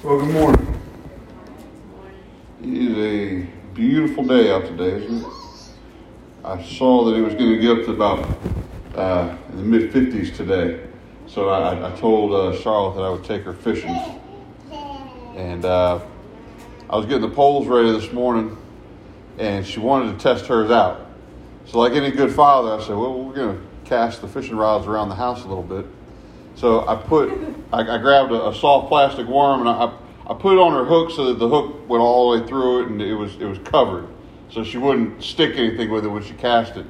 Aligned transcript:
Well, 0.00 0.20
good 0.20 0.32
morning. 0.32 0.80
It 2.62 2.68
is 2.68 2.96
a 2.96 3.46
beautiful 3.74 4.22
day 4.22 4.52
out 4.52 4.64
today, 4.64 5.04
isn't 5.04 5.24
it? 5.24 5.32
I 6.44 6.62
saw 6.62 7.06
that 7.06 7.16
it 7.16 7.20
was 7.20 7.34
going 7.34 7.50
to 7.50 7.58
get 7.58 7.78
up 7.78 7.84
to 7.86 7.90
about 7.90 8.38
uh, 8.94 9.36
in 9.50 9.56
the 9.56 9.64
mid 9.64 9.90
50s 9.90 10.36
today. 10.36 10.86
So 11.26 11.48
I, 11.48 11.92
I 11.92 11.96
told 11.96 12.32
uh, 12.32 12.56
Charlotte 12.60 12.94
that 12.94 13.02
I 13.02 13.10
would 13.10 13.24
take 13.24 13.42
her 13.42 13.52
fishing. 13.52 13.90
And 15.34 15.64
uh, 15.64 15.98
I 16.88 16.96
was 16.96 17.06
getting 17.06 17.28
the 17.28 17.34
poles 17.34 17.66
ready 17.66 17.90
this 17.90 18.12
morning, 18.12 18.56
and 19.38 19.66
she 19.66 19.80
wanted 19.80 20.12
to 20.12 20.22
test 20.22 20.46
hers 20.46 20.70
out. 20.70 21.08
So, 21.66 21.80
like 21.80 21.94
any 21.94 22.12
good 22.12 22.32
father, 22.32 22.70
I 22.70 22.86
said, 22.86 22.96
Well, 22.96 23.20
we're 23.20 23.34
going 23.34 23.56
to 23.58 23.62
cast 23.84 24.20
the 24.20 24.28
fishing 24.28 24.54
rods 24.54 24.86
around 24.86 25.08
the 25.08 25.16
house 25.16 25.42
a 25.42 25.48
little 25.48 25.64
bit. 25.64 25.86
So 26.54 26.86
I 26.86 26.94
put, 26.94 27.36
I, 27.72 27.80
I 27.80 27.98
grabbed 27.98 28.32
a, 28.32 28.48
a, 28.48 28.54
soft 28.54 28.88
plastic 28.88 29.26
worm 29.26 29.60
and 29.60 29.68
I, 29.68 29.92
I 30.26 30.34
put 30.34 30.54
it 30.54 30.60
on 30.60 30.72
her 30.72 30.84
hook 30.84 31.10
so 31.10 31.26
that 31.26 31.38
the 31.38 31.48
hook 31.48 31.88
went 31.88 32.02
all 32.02 32.32
the 32.32 32.40
way 32.40 32.48
through 32.48 32.82
it 32.82 32.88
and 32.88 33.02
it 33.02 33.14
was 33.14 33.34
it 33.36 33.44
was 33.44 33.58
covered, 33.58 34.08
so 34.50 34.64
she 34.64 34.78
wouldn't 34.78 35.22
stick 35.22 35.56
anything 35.56 35.90
with 35.90 36.04
it 36.04 36.08
when 36.08 36.22
she 36.22 36.34
cast 36.34 36.76
it. 36.76 36.86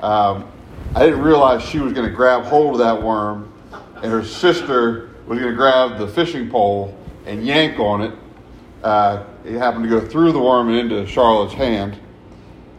Um, 0.00 0.50
I 0.94 1.04
didn't 1.04 1.22
realize 1.22 1.62
she 1.62 1.78
was 1.78 1.92
going 1.92 2.08
to 2.08 2.14
grab 2.14 2.44
hold 2.44 2.74
of 2.74 2.78
that 2.78 3.00
worm, 3.00 3.52
and 3.96 4.06
her 4.06 4.24
sister 4.24 5.10
was 5.26 5.38
going 5.38 5.50
to 5.50 5.56
grab 5.56 5.98
the 5.98 6.08
fishing 6.08 6.50
pole 6.50 6.96
and 7.24 7.46
yank 7.46 7.78
on 7.78 8.02
it. 8.02 8.14
Uh, 8.82 9.24
it 9.44 9.58
happened 9.58 9.84
to 9.84 9.90
go 9.90 10.04
through 10.04 10.32
the 10.32 10.40
worm 10.40 10.68
and 10.68 10.78
into 10.78 11.06
Charlotte's 11.06 11.54
hand. 11.54 11.98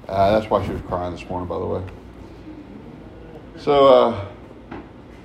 Uh, 0.10 0.38
that's 0.38 0.50
why 0.50 0.66
she 0.66 0.74
was 0.74 0.82
crying 0.82 1.16
this 1.16 1.28
morning, 1.30 1.48
by 1.48 1.58
the 1.58 1.66
way. 1.66 1.84
So. 3.58 3.88
Uh, 3.88 4.33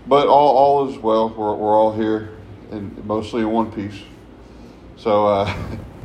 but 0.08 0.26
all, 0.26 0.56
all 0.56 0.88
is 0.88 0.96
well. 0.96 1.28
We're, 1.28 1.54
we're 1.54 1.76
all 1.76 1.92
here, 1.92 2.30
and 2.70 3.04
mostly 3.04 3.42
in 3.42 3.50
one 3.50 3.70
piece. 3.70 4.00
So, 4.96 5.26
uh, 5.26 5.54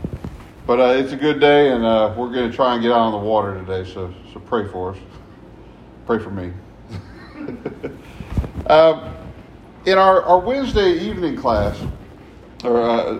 but 0.68 0.80
uh, 0.80 0.94
it's 0.98 1.14
a 1.14 1.18
good 1.18 1.40
day, 1.40 1.72
and 1.72 1.84
uh, 1.84 2.14
we're 2.18 2.32
going 2.32 2.50
to 2.50 2.56
try 2.56 2.74
and 2.74 2.84
get 2.84 2.92
out 2.92 3.00
on 3.00 3.12
the 3.14 3.18
water 3.18 3.58
today. 3.60 3.90
So, 3.90 4.14
so 4.34 4.40
pray 4.42 4.68
for 4.68 4.92
us. 4.92 4.98
Pray 6.06 6.20
for 6.20 6.32
me. 6.32 6.52
um, 8.68 9.14
in 9.86 9.98
our, 9.98 10.22
our 10.24 10.40
Wednesday 10.40 11.00
evening 11.00 11.38
class, 11.38 11.80
or 12.64 12.82
uh, 12.82 13.20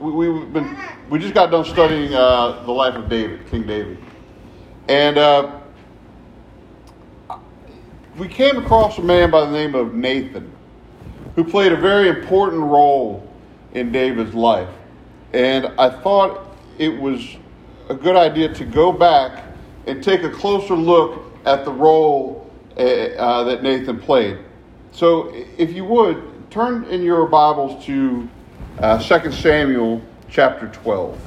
we, 0.00 0.26
have 0.26 0.52
been 0.52 0.76
we 1.08 1.18
just 1.18 1.34
got 1.34 1.50
done 1.50 1.64
studying 1.64 2.14
uh, 2.14 2.62
the 2.64 2.72
life 2.72 2.94
of 2.94 3.08
David, 3.08 3.46
King 3.50 3.66
David, 3.66 3.98
and 4.88 5.18
uh, 5.18 5.59
we 8.20 8.28
came 8.28 8.58
across 8.58 8.98
a 8.98 9.02
man 9.02 9.30
by 9.30 9.46
the 9.46 9.50
name 9.50 9.74
of 9.74 9.94
Nathan 9.94 10.52
who 11.36 11.42
played 11.42 11.72
a 11.72 11.76
very 11.76 12.10
important 12.10 12.60
role 12.60 13.26
in 13.72 13.90
David's 13.90 14.34
life. 14.34 14.68
And 15.32 15.68
I 15.78 15.88
thought 15.88 16.54
it 16.76 16.90
was 16.90 17.38
a 17.88 17.94
good 17.94 18.16
idea 18.16 18.52
to 18.52 18.64
go 18.66 18.92
back 18.92 19.42
and 19.86 20.04
take 20.04 20.22
a 20.22 20.28
closer 20.28 20.74
look 20.74 21.22
at 21.46 21.64
the 21.64 21.70
role 21.72 22.52
uh, 22.76 22.82
uh 22.82 23.44
that 23.44 23.62
Nathan 23.62 23.98
played. 23.98 24.36
So, 24.92 25.32
if 25.56 25.72
you 25.72 25.86
would, 25.86 26.50
turn 26.50 26.84
in 26.84 27.02
your 27.02 27.24
Bibles 27.26 27.82
to 27.86 28.28
uh, 28.80 28.98
2 28.98 29.32
Samuel 29.32 30.02
chapter 30.28 30.68
12. 30.68 31.18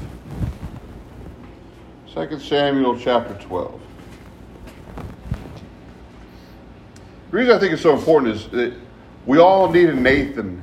2 2.13 2.39
Samuel 2.39 2.99
chapter 2.99 3.33
12. 3.45 3.81
The 7.33 7.39
reason 7.39 7.55
I 7.55 7.59
think 7.59 7.73
it's 7.73 7.81
so 7.81 7.97
important 7.97 8.35
is 8.35 8.47
that 8.49 8.75
we 9.25 9.39
all 9.39 9.67
need 9.71 9.89
a 9.89 9.95
Nathan 9.95 10.61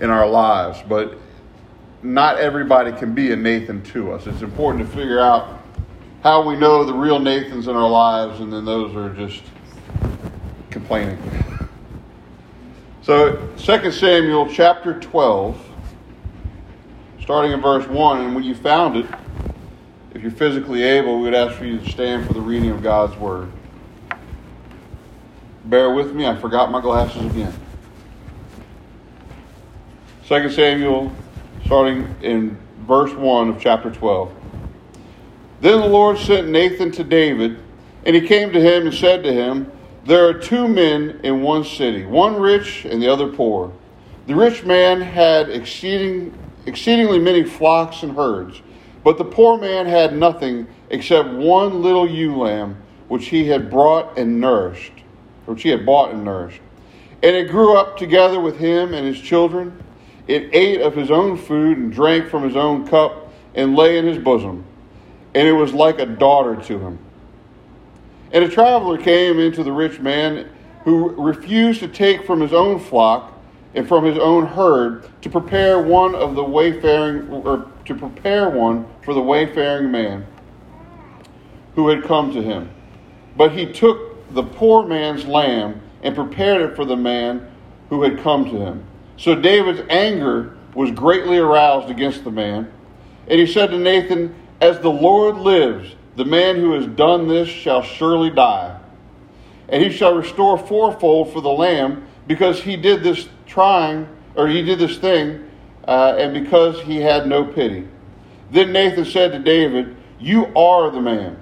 in 0.00 0.10
our 0.10 0.28
lives, 0.28 0.78
but 0.88 1.18
not 2.04 2.38
everybody 2.38 2.92
can 2.92 3.14
be 3.14 3.32
a 3.32 3.36
Nathan 3.36 3.82
to 3.86 4.12
us. 4.12 4.28
It's 4.28 4.42
important 4.42 4.88
to 4.88 4.96
figure 4.96 5.18
out 5.18 5.60
how 6.22 6.48
we 6.48 6.54
know 6.54 6.84
the 6.84 6.94
real 6.94 7.18
Nathans 7.18 7.66
in 7.66 7.74
our 7.74 7.88
lives, 7.88 8.38
and 8.38 8.52
then 8.52 8.64
those 8.64 8.94
are 8.94 9.12
just 9.12 9.42
complaining. 10.70 11.18
So, 13.02 13.48
2 13.56 13.90
Samuel 13.90 14.48
chapter 14.54 15.00
12, 15.00 15.60
starting 17.22 17.50
in 17.50 17.60
verse 17.60 17.88
1, 17.88 18.24
and 18.24 18.36
when 18.36 18.44
you 18.44 18.54
found 18.54 18.98
it, 18.98 19.06
if 20.14 20.22
you're 20.22 20.30
physically 20.30 20.84
able, 20.84 21.16
we 21.16 21.24
would 21.24 21.34
ask 21.34 21.56
for 21.56 21.64
you 21.64 21.80
to 21.80 21.90
stand 21.90 22.24
for 22.24 22.34
the 22.34 22.40
reading 22.40 22.70
of 22.70 22.84
God's 22.84 23.16
word. 23.16 23.50
Bear 25.68 25.92
with 25.92 26.14
me, 26.14 26.26
I 26.26 26.34
forgot 26.34 26.70
my 26.70 26.80
glasses 26.80 27.26
again. 27.26 27.52
2 30.26 30.48
Samuel, 30.48 31.12
starting 31.66 32.14
in 32.22 32.56
verse 32.86 33.12
1 33.12 33.50
of 33.50 33.60
chapter 33.60 33.90
12. 33.90 34.32
Then 35.60 35.80
the 35.82 35.86
Lord 35.86 36.16
sent 36.16 36.48
Nathan 36.48 36.90
to 36.92 37.04
David, 37.04 37.58
and 38.06 38.16
he 38.16 38.26
came 38.26 38.50
to 38.54 38.60
him 38.62 38.86
and 38.86 38.94
said 38.94 39.22
to 39.24 39.32
him, 39.32 39.70
There 40.06 40.26
are 40.26 40.32
two 40.32 40.68
men 40.68 41.20
in 41.22 41.42
one 41.42 41.64
city, 41.64 42.06
one 42.06 42.40
rich 42.40 42.86
and 42.86 43.02
the 43.02 43.12
other 43.12 43.28
poor. 43.28 43.70
The 44.26 44.34
rich 44.34 44.64
man 44.64 45.02
had 45.02 45.50
exceeding, 45.50 46.32
exceedingly 46.64 47.18
many 47.18 47.44
flocks 47.44 48.02
and 48.02 48.16
herds, 48.16 48.62
but 49.04 49.18
the 49.18 49.24
poor 49.26 49.58
man 49.58 49.84
had 49.84 50.16
nothing 50.16 50.66
except 50.88 51.28
one 51.28 51.82
little 51.82 52.08
ewe 52.08 52.38
lamb, 52.38 52.82
which 53.08 53.26
he 53.26 53.48
had 53.48 53.70
brought 53.70 54.16
and 54.16 54.40
nourished 54.40 54.92
which 55.48 55.62
he 55.62 55.70
had 55.70 55.86
bought 55.86 56.10
and 56.10 56.24
nourished. 56.24 56.60
And 57.22 57.34
it 57.34 57.50
grew 57.50 57.76
up 57.76 57.96
together 57.96 58.38
with 58.38 58.58
him 58.58 58.92
and 58.92 59.06
his 59.06 59.18
children. 59.18 59.82
It 60.26 60.50
ate 60.52 60.82
of 60.82 60.94
his 60.94 61.10
own 61.10 61.38
food 61.38 61.78
and 61.78 61.92
drank 61.92 62.28
from 62.28 62.42
his 62.42 62.54
own 62.54 62.86
cup 62.86 63.32
and 63.54 63.74
lay 63.74 63.96
in 63.96 64.04
his 64.06 64.18
bosom. 64.18 64.64
And 65.34 65.48
it 65.48 65.52
was 65.52 65.72
like 65.72 66.00
a 66.00 66.06
daughter 66.06 66.54
to 66.54 66.78
him. 66.78 66.98
And 68.30 68.44
a 68.44 68.48
traveler 68.48 68.98
came 68.98 69.38
into 69.38 69.64
the 69.64 69.72
rich 69.72 70.00
man 70.00 70.50
who 70.84 71.08
refused 71.10 71.80
to 71.80 71.88
take 71.88 72.26
from 72.26 72.40
his 72.40 72.52
own 72.52 72.78
flock 72.78 73.32
and 73.74 73.88
from 73.88 74.04
his 74.04 74.18
own 74.18 74.46
herd 74.46 75.08
to 75.22 75.30
prepare 75.30 75.80
one 75.80 76.14
of 76.14 76.34
the 76.34 76.44
wayfaring 76.44 77.28
or 77.30 77.70
to 77.86 77.94
prepare 77.94 78.50
one 78.50 78.86
for 79.02 79.14
the 79.14 79.20
wayfaring 79.20 79.90
man 79.90 80.26
who 81.74 81.88
had 81.88 82.04
come 82.04 82.32
to 82.34 82.42
him. 82.42 82.68
But 83.36 83.52
he 83.52 83.72
took 83.72 84.07
the 84.30 84.42
poor 84.42 84.86
man's 84.86 85.24
lamb 85.24 85.80
and 86.02 86.14
prepared 86.14 86.70
it 86.70 86.76
for 86.76 86.84
the 86.84 86.96
man 86.96 87.50
who 87.88 88.02
had 88.02 88.18
come 88.20 88.44
to 88.44 88.56
him. 88.58 88.84
So 89.16 89.34
David's 89.34 89.82
anger 89.88 90.56
was 90.74 90.90
greatly 90.90 91.38
aroused 91.38 91.90
against 91.90 92.24
the 92.24 92.30
man. 92.30 92.70
And 93.26 93.40
he 93.40 93.46
said 93.46 93.70
to 93.70 93.78
Nathan, 93.78 94.34
As 94.60 94.78
the 94.80 94.90
Lord 94.90 95.36
lives, 95.36 95.94
the 96.16 96.24
man 96.24 96.56
who 96.56 96.72
has 96.72 96.86
done 96.86 97.28
this 97.28 97.48
shall 97.48 97.82
surely 97.82 98.30
die. 98.30 98.78
And 99.68 99.82
he 99.82 99.90
shall 99.90 100.14
restore 100.14 100.58
fourfold 100.58 101.32
for 101.32 101.40
the 101.40 101.50
lamb, 101.50 102.06
because 102.26 102.62
he 102.62 102.76
did 102.76 103.02
this 103.02 103.28
trying, 103.46 104.08
or 104.34 104.48
he 104.48 104.62
did 104.62 104.78
this 104.78 104.98
thing, 104.98 105.50
uh, 105.86 106.16
and 106.18 106.32
because 106.32 106.80
he 106.82 106.96
had 106.96 107.26
no 107.26 107.44
pity. 107.44 107.86
Then 108.50 108.72
Nathan 108.72 109.04
said 109.04 109.32
to 109.32 109.38
David, 109.38 109.96
You 110.18 110.46
are 110.56 110.90
the 110.90 111.00
man. 111.00 111.38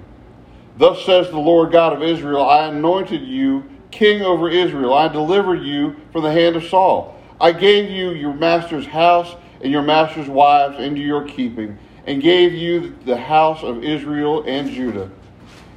Thus 0.77 1.03
says 1.05 1.29
the 1.29 1.39
Lord 1.39 1.71
God 1.71 1.93
of 1.93 2.03
Israel 2.03 2.47
I 2.47 2.67
anointed 2.67 3.21
you 3.23 3.63
king 3.89 4.21
over 4.21 4.49
Israel. 4.49 4.93
I 4.93 5.07
delivered 5.07 5.63
you 5.63 5.95
from 6.11 6.23
the 6.23 6.31
hand 6.31 6.55
of 6.55 6.63
Saul. 6.65 7.19
I 7.41 7.51
gave 7.51 7.89
you 7.89 8.11
your 8.11 8.33
master's 8.33 8.85
house 8.85 9.35
and 9.61 9.71
your 9.71 9.81
master's 9.81 10.27
wives 10.27 10.79
into 10.79 11.01
your 11.01 11.23
keeping, 11.27 11.77
and 12.05 12.21
gave 12.21 12.53
you 12.53 12.95
the 13.05 13.17
house 13.17 13.63
of 13.63 13.83
Israel 13.83 14.43
and 14.45 14.69
Judah. 14.69 15.09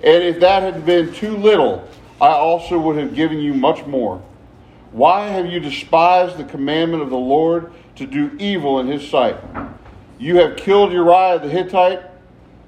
And 0.02 0.22
if 0.22 0.40
that 0.40 0.62
had 0.62 0.84
been 0.84 1.12
too 1.14 1.36
little, 1.36 1.88
I 2.20 2.28
also 2.28 2.78
would 2.78 2.96
have 2.96 3.14
given 3.14 3.38
you 3.38 3.54
much 3.54 3.86
more. 3.86 4.22
Why 4.92 5.28
have 5.28 5.46
you 5.46 5.60
despised 5.60 6.36
the 6.36 6.44
commandment 6.44 7.02
of 7.02 7.10
the 7.10 7.16
Lord 7.16 7.72
to 7.96 8.06
do 8.06 8.36
evil 8.38 8.80
in 8.80 8.86
his 8.86 9.08
sight? 9.08 9.36
You 10.18 10.36
have 10.36 10.56
killed 10.56 10.92
Uriah 10.92 11.38
the 11.38 11.48
Hittite 11.48 12.02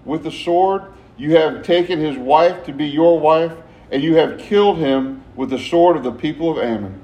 with 0.04 0.22
the 0.22 0.32
sword 0.32 0.91
you 1.16 1.36
have 1.36 1.62
taken 1.62 1.98
his 1.98 2.16
wife 2.16 2.64
to 2.64 2.72
be 2.72 2.86
your 2.86 3.18
wife, 3.18 3.52
and 3.90 4.02
you 4.02 4.16
have 4.16 4.38
killed 4.38 4.78
him 4.78 5.22
with 5.36 5.50
the 5.50 5.58
sword 5.58 5.96
of 5.96 6.02
the 6.02 6.12
people 6.12 6.50
of 6.50 6.64
Ammon. 6.64 7.00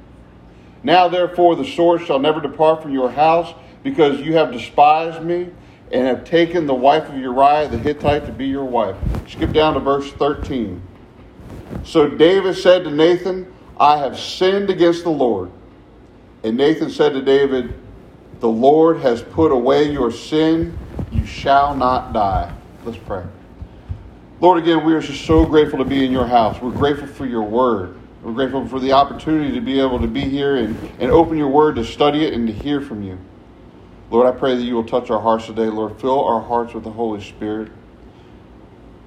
Now, 0.82 1.08
therefore, 1.08 1.56
the 1.56 1.64
sword 1.64 2.02
shall 2.02 2.18
never 2.18 2.40
depart 2.40 2.82
from 2.82 2.92
your 2.92 3.10
house, 3.10 3.54
because 3.82 4.20
you 4.20 4.34
have 4.34 4.52
despised 4.52 5.22
me 5.22 5.50
and 5.90 6.06
have 6.06 6.24
taken 6.24 6.66
the 6.66 6.74
wife 6.74 7.08
of 7.08 7.16
Uriah 7.16 7.68
the 7.68 7.78
Hittite 7.78 8.26
to 8.26 8.32
be 8.32 8.46
your 8.46 8.64
wife. 8.64 8.96
Skip 9.28 9.52
down 9.52 9.74
to 9.74 9.80
verse 9.80 10.10
13. 10.12 10.82
So 11.84 12.08
David 12.08 12.56
said 12.56 12.84
to 12.84 12.90
Nathan, 12.90 13.52
I 13.78 13.98
have 13.98 14.18
sinned 14.18 14.70
against 14.70 15.04
the 15.04 15.10
Lord. 15.10 15.50
And 16.42 16.56
Nathan 16.56 16.90
said 16.90 17.12
to 17.14 17.22
David, 17.22 17.74
The 18.40 18.48
Lord 18.48 18.98
has 18.98 19.22
put 19.22 19.52
away 19.52 19.90
your 19.90 20.10
sin. 20.10 20.78
You 21.10 21.24
shall 21.24 21.74
not 21.74 22.12
die. 22.12 22.52
Let's 22.84 22.98
pray. 22.98 23.24
Lord, 24.40 24.62
again, 24.62 24.84
we 24.84 24.94
are 24.94 25.00
just 25.00 25.24
so 25.24 25.44
grateful 25.44 25.78
to 25.78 25.84
be 25.84 26.04
in 26.04 26.12
your 26.12 26.26
house. 26.26 26.60
We're 26.62 26.70
grateful 26.70 27.08
for 27.08 27.26
your 27.26 27.42
word. 27.42 27.98
We're 28.22 28.32
grateful 28.32 28.66
for 28.68 28.78
the 28.78 28.92
opportunity 28.92 29.52
to 29.54 29.60
be 29.60 29.80
able 29.80 30.00
to 30.00 30.06
be 30.06 30.20
here 30.20 30.56
and, 30.56 30.76
and 31.00 31.10
open 31.10 31.36
your 31.36 31.48
word 31.48 31.76
to 31.76 31.84
study 31.84 32.24
it 32.24 32.34
and 32.34 32.46
to 32.46 32.52
hear 32.52 32.80
from 32.80 33.02
you. 33.02 33.18
Lord, 34.10 34.26
I 34.26 34.36
pray 34.36 34.56
that 34.56 34.62
you 34.62 34.74
will 34.74 34.84
touch 34.84 35.10
our 35.10 35.20
hearts 35.20 35.46
today. 35.46 35.66
Lord, 35.66 36.00
fill 36.00 36.24
our 36.24 36.40
hearts 36.40 36.72
with 36.72 36.84
the 36.84 36.90
Holy 36.90 37.20
Spirit. 37.20 37.70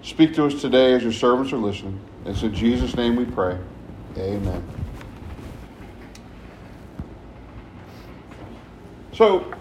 Speak 0.04 0.33
to 0.36 0.45
us 0.45 0.60
today 0.60 0.94
as 0.94 1.04
your 1.04 1.12
servants 1.12 1.54
are 1.54 1.57
listening. 1.57 2.00
And 2.25 2.33
it's 2.33 2.44
in 2.44 2.54
Jesus' 2.54 2.95
name 2.95 3.16
we 3.16 3.25
pray. 3.25 3.57
Amen. 4.18 4.63
So, 9.13 9.54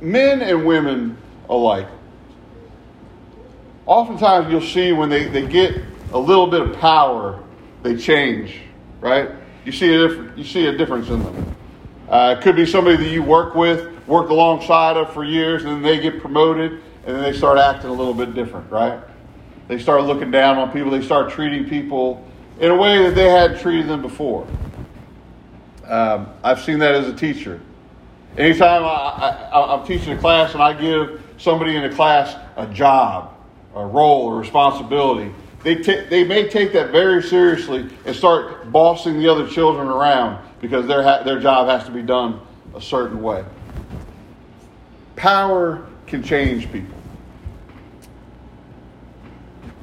men 0.00 0.42
and 0.42 0.66
women 0.66 1.16
alike, 1.48 1.88
oftentimes 3.88 4.50
you'll 4.52 4.60
see 4.60 4.92
when 4.92 5.08
they, 5.08 5.24
they 5.24 5.46
get 5.46 5.74
a 6.12 6.18
little 6.18 6.46
bit 6.46 6.60
of 6.60 6.76
power, 6.76 7.42
they 7.82 7.96
change, 7.96 8.60
right? 9.00 9.30
You 9.64 9.72
see 9.72 9.92
a, 9.94 10.06
different, 10.06 10.38
you 10.38 10.44
see 10.44 10.66
a 10.66 10.76
difference 10.76 11.08
in 11.08 11.22
them. 11.22 11.56
Uh, 12.08 12.36
it 12.38 12.42
could 12.42 12.54
be 12.54 12.66
somebody 12.66 12.96
that 12.98 13.08
you 13.08 13.22
work 13.22 13.54
with, 13.54 14.06
worked 14.06 14.30
alongside 14.30 14.96
of 14.96 15.12
for 15.12 15.24
years, 15.24 15.64
and 15.64 15.72
then 15.72 15.82
they 15.82 15.98
get 15.98 16.20
promoted, 16.20 16.72
and 16.72 17.16
then 17.16 17.22
they 17.22 17.32
start 17.32 17.58
acting 17.58 17.90
a 17.90 17.92
little 17.92 18.14
bit 18.14 18.34
different, 18.34 18.70
right? 18.70 19.00
They 19.68 19.78
start 19.78 20.04
looking 20.04 20.30
down 20.30 20.58
on 20.58 20.70
people. 20.70 20.90
They 20.90 21.02
start 21.02 21.30
treating 21.30 21.68
people 21.68 22.26
in 22.60 22.70
a 22.70 22.76
way 22.76 23.02
that 23.02 23.14
they 23.14 23.28
hadn't 23.28 23.60
treated 23.60 23.88
them 23.88 24.02
before. 24.02 24.46
Um, 25.84 26.28
I've 26.42 26.60
seen 26.60 26.78
that 26.80 26.94
as 26.94 27.08
a 27.08 27.14
teacher. 27.14 27.60
Anytime 28.36 28.84
I, 28.84 29.48
I, 29.52 29.74
I'm 29.74 29.86
teaching 29.86 30.12
a 30.12 30.18
class 30.18 30.52
and 30.52 30.62
I 30.62 30.72
give 30.72 31.22
somebody 31.38 31.76
in 31.76 31.84
a 31.84 31.94
class 31.94 32.36
a 32.56 32.66
job, 32.66 33.37
a 33.74 33.84
role, 33.84 34.26
or 34.26 34.38
responsibility, 34.38 35.32
they, 35.62 35.76
t- 35.76 36.04
they 36.08 36.24
may 36.24 36.48
take 36.48 36.72
that 36.72 36.90
very 36.90 37.22
seriously 37.22 37.88
and 38.06 38.14
start 38.14 38.70
bossing 38.70 39.18
the 39.18 39.28
other 39.28 39.46
children 39.46 39.88
around 39.88 40.44
because 40.60 40.86
their, 40.86 41.02
ha- 41.02 41.22
their 41.22 41.40
job 41.40 41.68
has 41.68 41.84
to 41.84 41.90
be 41.90 42.02
done 42.02 42.40
a 42.74 42.80
certain 42.80 43.22
way. 43.22 43.44
Power 45.16 45.86
can 46.06 46.22
change 46.22 46.70
people. 46.70 46.96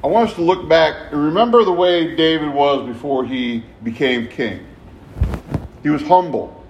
I 0.02 0.08
want 0.08 0.30
us 0.30 0.36
to 0.36 0.42
look 0.42 0.68
back 0.68 1.12
and 1.12 1.24
remember 1.24 1.64
the 1.64 1.72
way 1.72 2.14
David 2.14 2.52
was 2.52 2.86
before 2.86 3.24
he 3.24 3.64
became 3.82 4.28
king. 4.28 4.64
He 5.82 5.90
was 5.90 6.02
humble. 6.02 6.64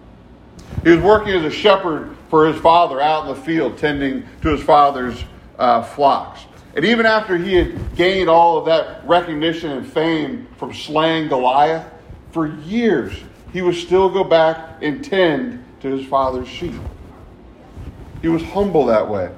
He 0.82 0.90
was 0.90 1.00
working 1.00 1.34
as 1.34 1.44
a 1.44 1.50
shepherd 1.50 2.16
for 2.30 2.46
his 2.46 2.60
father 2.60 3.00
out 3.00 3.28
in 3.28 3.34
the 3.34 3.40
field, 3.42 3.76
tending 3.76 4.26
to 4.42 4.48
his 4.48 4.62
father's 4.62 5.22
uh, 5.58 5.82
flocks. 5.82 6.45
And 6.76 6.84
even 6.84 7.06
after 7.06 7.38
he 7.38 7.55
had 7.55 7.96
gained 7.96 8.28
all 8.28 8.58
of 8.58 8.67
that 8.67 9.02
recognition 9.08 9.73
and 9.73 9.90
fame 9.90 10.46
from 10.58 10.75
slaying 10.75 11.28
Goliath, 11.28 11.90
for 12.32 12.46
years 12.46 13.14
he 13.50 13.62
would 13.62 13.75
still 13.75 14.11
go 14.11 14.23
back 14.23 14.82
and 14.82 15.02
tend 15.02 15.64
to 15.81 15.88
his 15.88 16.06
father's 16.06 16.46
sheep. 16.46 16.75
He 18.20 18.28
was 18.28 18.43
humble 18.43 18.84
that 18.87 19.08
way. 19.08 19.34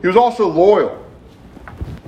He 0.00 0.06
was 0.06 0.16
also 0.16 0.46
loyal. 0.46 1.04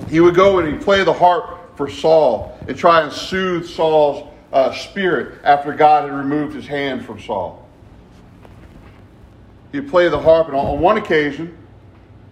He 0.09 0.21
would 0.21 0.35
go 0.35 0.59
and 0.59 0.71
he'd 0.71 0.81
play 0.81 1.03
the 1.03 1.11
harp 1.11 1.75
for 1.75 1.89
Saul 1.89 2.57
and 2.69 2.77
try 2.77 3.01
and 3.01 3.11
soothe 3.11 3.65
Saul's 3.65 4.31
uh, 4.53 4.71
spirit 4.73 5.41
after 5.43 5.73
God 5.73 6.09
had 6.09 6.17
removed 6.17 6.55
his 6.55 6.67
hand 6.67 7.05
from 7.05 7.19
Saul. 7.19 7.67
He'd 9.73 9.89
play 9.89 10.07
the 10.07 10.19
harp, 10.19 10.47
and 10.47 10.55
on 10.55 10.79
one 10.79 10.97
occasion, 10.97 11.57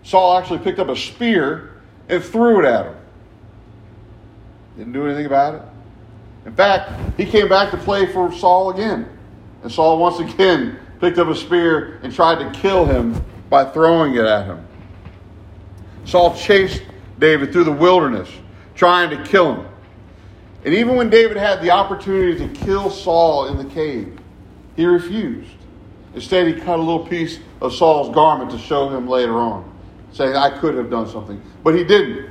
Saul 0.03 0.37
actually 0.37 0.59
picked 0.59 0.79
up 0.79 0.87
a 0.87 0.95
spear 0.95 1.78
and 2.09 2.23
threw 2.23 2.59
it 2.59 2.65
at 2.65 2.87
him. 2.87 2.95
Didn't 4.77 4.93
do 4.93 5.05
anything 5.05 5.25
about 5.25 5.55
it. 5.55 5.61
In 6.45 6.55
fact, 6.55 7.17
he 7.17 7.25
came 7.25 7.47
back 7.47 7.71
to 7.71 7.77
play 7.77 8.11
for 8.11 8.31
Saul 8.33 8.71
again. 8.71 9.07
And 9.61 9.71
Saul 9.71 9.99
once 9.99 10.19
again 10.19 10.79
picked 10.99 11.17
up 11.17 11.27
a 11.27 11.35
spear 11.35 11.99
and 12.01 12.13
tried 12.13 12.39
to 12.39 12.59
kill 12.59 12.85
him 12.85 13.23
by 13.49 13.65
throwing 13.65 14.15
it 14.15 14.25
at 14.25 14.45
him. 14.45 14.65
Saul 16.05 16.35
chased 16.35 16.81
David 17.19 17.51
through 17.51 17.65
the 17.65 17.71
wilderness, 17.71 18.29
trying 18.73 19.09
to 19.09 19.23
kill 19.23 19.55
him. 19.55 19.65
And 20.65 20.73
even 20.73 20.95
when 20.95 21.09
David 21.09 21.37
had 21.37 21.61
the 21.61 21.71
opportunity 21.71 22.37
to 22.39 22.65
kill 22.65 22.89
Saul 22.89 23.47
in 23.47 23.57
the 23.57 23.65
cave, 23.73 24.17
he 24.75 24.85
refused. 24.85 25.51
Instead, 26.15 26.47
he 26.47 26.53
cut 26.53 26.79
a 26.79 26.81
little 26.81 27.05
piece 27.05 27.39
of 27.61 27.73
Saul's 27.73 28.13
garment 28.13 28.49
to 28.51 28.57
show 28.57 28.89
him 28.89 29.07
later 29.07 29.35
on, 29.35 29.69
saying, 30.11 30.35
I 30.35 30.57
could 30.57 30.75
have 30.75 30.89
done 30.89 31.07
something. 31.07 31.41
But 31.63 31.75
he 31.75 31.83
didn't. 31.83 32.29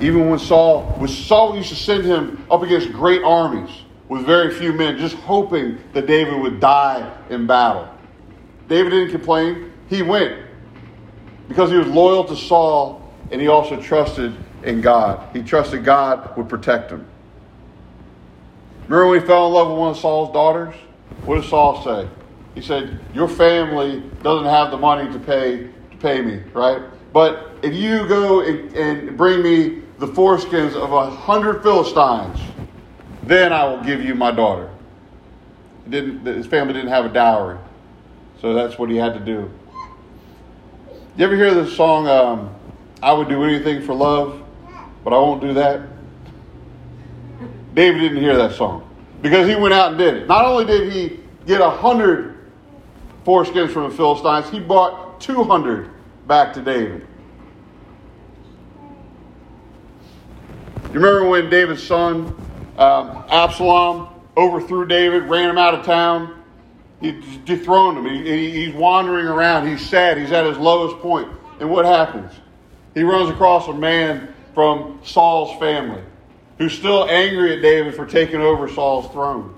Even 0.00 0.28
when 0.28 0.38
Saul 0.38 0.96
was 1.00 1.16
Saul 1.16 1.56
used 1.56 1.70
to 1.70 1.76
send 1.76 2.04
him 2.04 2.44
up 2.50 2.62
against 2.62 2.92
great 2.92 3.22
armies 3.22 3.70
with 4.08 4.26
very 4.26 4.52
few 4.52 4.72
men, 4.72 4.98
just 4.98 5.14
hoping 5.16 5.78
that 5.92 6.06
David 6.06 6.40
would 6.40 6.60
die 6.60 7.10
in 7.30 7.46
battle. 7.46 7.88
David 8.68 8.90
didn't 8.90 9.10
complain. 9.10 9.72
He 9.88 10.02
went 10.02 10.44
because 11.48 11.70
he 11.70 11.76
was 11.76 11.86
loyal 11.86 12.24
to 12.24 12.36
Saul 12.36 13.12
and 13.30 13.40
he 13.40 13.48
also 13.48 13.80
trusted 13.80 14.34
in 14.62 14.80
God. 14.80 15.28
He 15.34 15.42
trusted 15.42 15.84
God 15.84 16.36
would 16.36 16.48
protect 16.48 16.90
him. 16.90 17.06
Remember 18.88 19.08
when 19.08 19.20
he 19.20 19.26
fell 19.26 19.46
in 19.46 19.54
love 19.54 19.68
with 19.68 19.78
one 19.78 19.90
of 19.92 19.96
Saul's 19.96 20.32
daughters? 20.32 20.74
What 21.24 21.40
did 21.40 21.48
Saul 21.48 21.82
say? 21.82 22.08
He 22.54 22.62
said, 22.62 23.00
Your 23.12 23.28
family 23.28 24.02
doesn't 24.22 24.46
have 24.46 24.70
the 24.70 24.78
money 24.78 25.12
to 25.12 25.18
pay 25.18 25.68
to 25.90 25.96
pay 25.98 26.20
me, 26.22 26.42
right? 26.52 26.82
But 27.12 27.52
if 27.62 27.74
you 27.74 28.06
go 28.08 28.40
and, 28.40 28.74
and 28.74 29.16
bring 29.16 29.42
me 29.42 29.82
the 29.98 30.06
foreskins 30.06 30.74
of 30.74 30.92
a 30.92 31.10
hundred 31.10 31.62
Philistines, 31.62 32.38
then 33.22 33.52
I 33.52 33.64
will 33.64 33.82
give 33.82 34.04
you 34.04 34.14
my 34.14 34.30
daughter. 34.30 34.70
He 35.84 35.90
didn't, 35.90 36.24
his 36.26 36.46
family 36.46 36.74
didn't 36.74 36.88
have 36.90 37.04
a 37.04 37.08
dowry, 37.08 37.58
so 38.40 38.54
that's 38.54 38.78
what 38.78 38.90
he 38.90 38.96
had 38.96 39.14
to 39.14 39.20
do. 39.20 39.50
You 41.16 41.24
ever 41.24 41.36
hear 41.36 41.54
the 41.54 41.68
song, 41.68 42.08
um, 42.08 42.54
I 43.02 43.12
would 43.12 43.28
do 43.28 43.44
anything 43.44 43.82
for 43.82 43.94
love, 43.94 44.42
but 45.04 45.12
I 45.12 45.16
won't 45.16 45.40
do 45.40 45.54
that? 45.54 45.82
David 47.74 48.00
didn't 48.00 48.18
hear 48.18 48.36
that 48.36 48.52
song 48.52 48.88
because 49.22 49.48
he 49.48 49.54
went 49.54 49.74
out 49.74 49.90
and 49.90 49.98
did 49.98 50.14
it. 50.14 50.28
Not 50.28 50.44
only 50.44 50.64
did 50.64 50.92
he 50.92 51.20
get 51.46 51.60
a 51.60 51.70
hundred 51.70 52.33
foreskins 53.24 53.70
from 53.70 53.90
the 53.90 53.96
Philistines, 53.96 54.50
he 54.50 54.60
brought 54.60 55.20
200 55.20 55.90
back 56.26 56.52
to 56.54 56.62
David. 56.62 57.06
You 60.88 61.00
remember 61.00 61.28
when 61.28 61.50
David's 61.50 61.82
son, 61.82 62.26
um, 62.78 63.24
Absalom, 63.28 64.08
overthrew 64.36 64.86
David, 64.86 65.24
ran 65.24 65.50
him 65.50 65.58
out 65.58 65.74
of 65.74 65.84
town? 65.84 66.42
He 67.00 67.20
dethroned 67.44 67.98
him. 67.98 68.06
He, 68.06 68.50
he's 68.50 68.74
wandering 68.74 69.26
around. 69.26 69.68
He's 69.68 69.84
sad. 69.84 70.16
He's 70.16 70.32
at 70.32 70.46
his 70.46 70.56
lowest 70.56 70.96
point. 70.98 71.28
And 71.60 71.68
what 71.68 71.84
happens? 71.84 72.32
He 72.94 73.02
runs 73.02 73.28
across 73.28 73.66
a 73.68 73.74
man 73.74 74.32
from 74.54 75.00
Saul's 75.02 75.58
family 75.58 76.02
who's 76.58 76.72
still 76.72 77.08
angry 77.08 77.56
at 77.56 77.62
David 77.62 77.94
for 77.94 78.06
taking 78.06 78.40
over 78.40 78.68
Saul's 78.68 79.10
throne. 79.12 79.54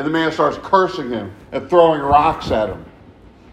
And 0.00 0.06
the 0.06 0.10
man 0.10 0.32
starts 0.32 0.56
cursing 0.62 1.10
him 1.10 1.30
and 1.52 1.68
throwing 1.68 2.00
rocks 2.00 2.50
at 2.50 2.70
him. 2.70 2.82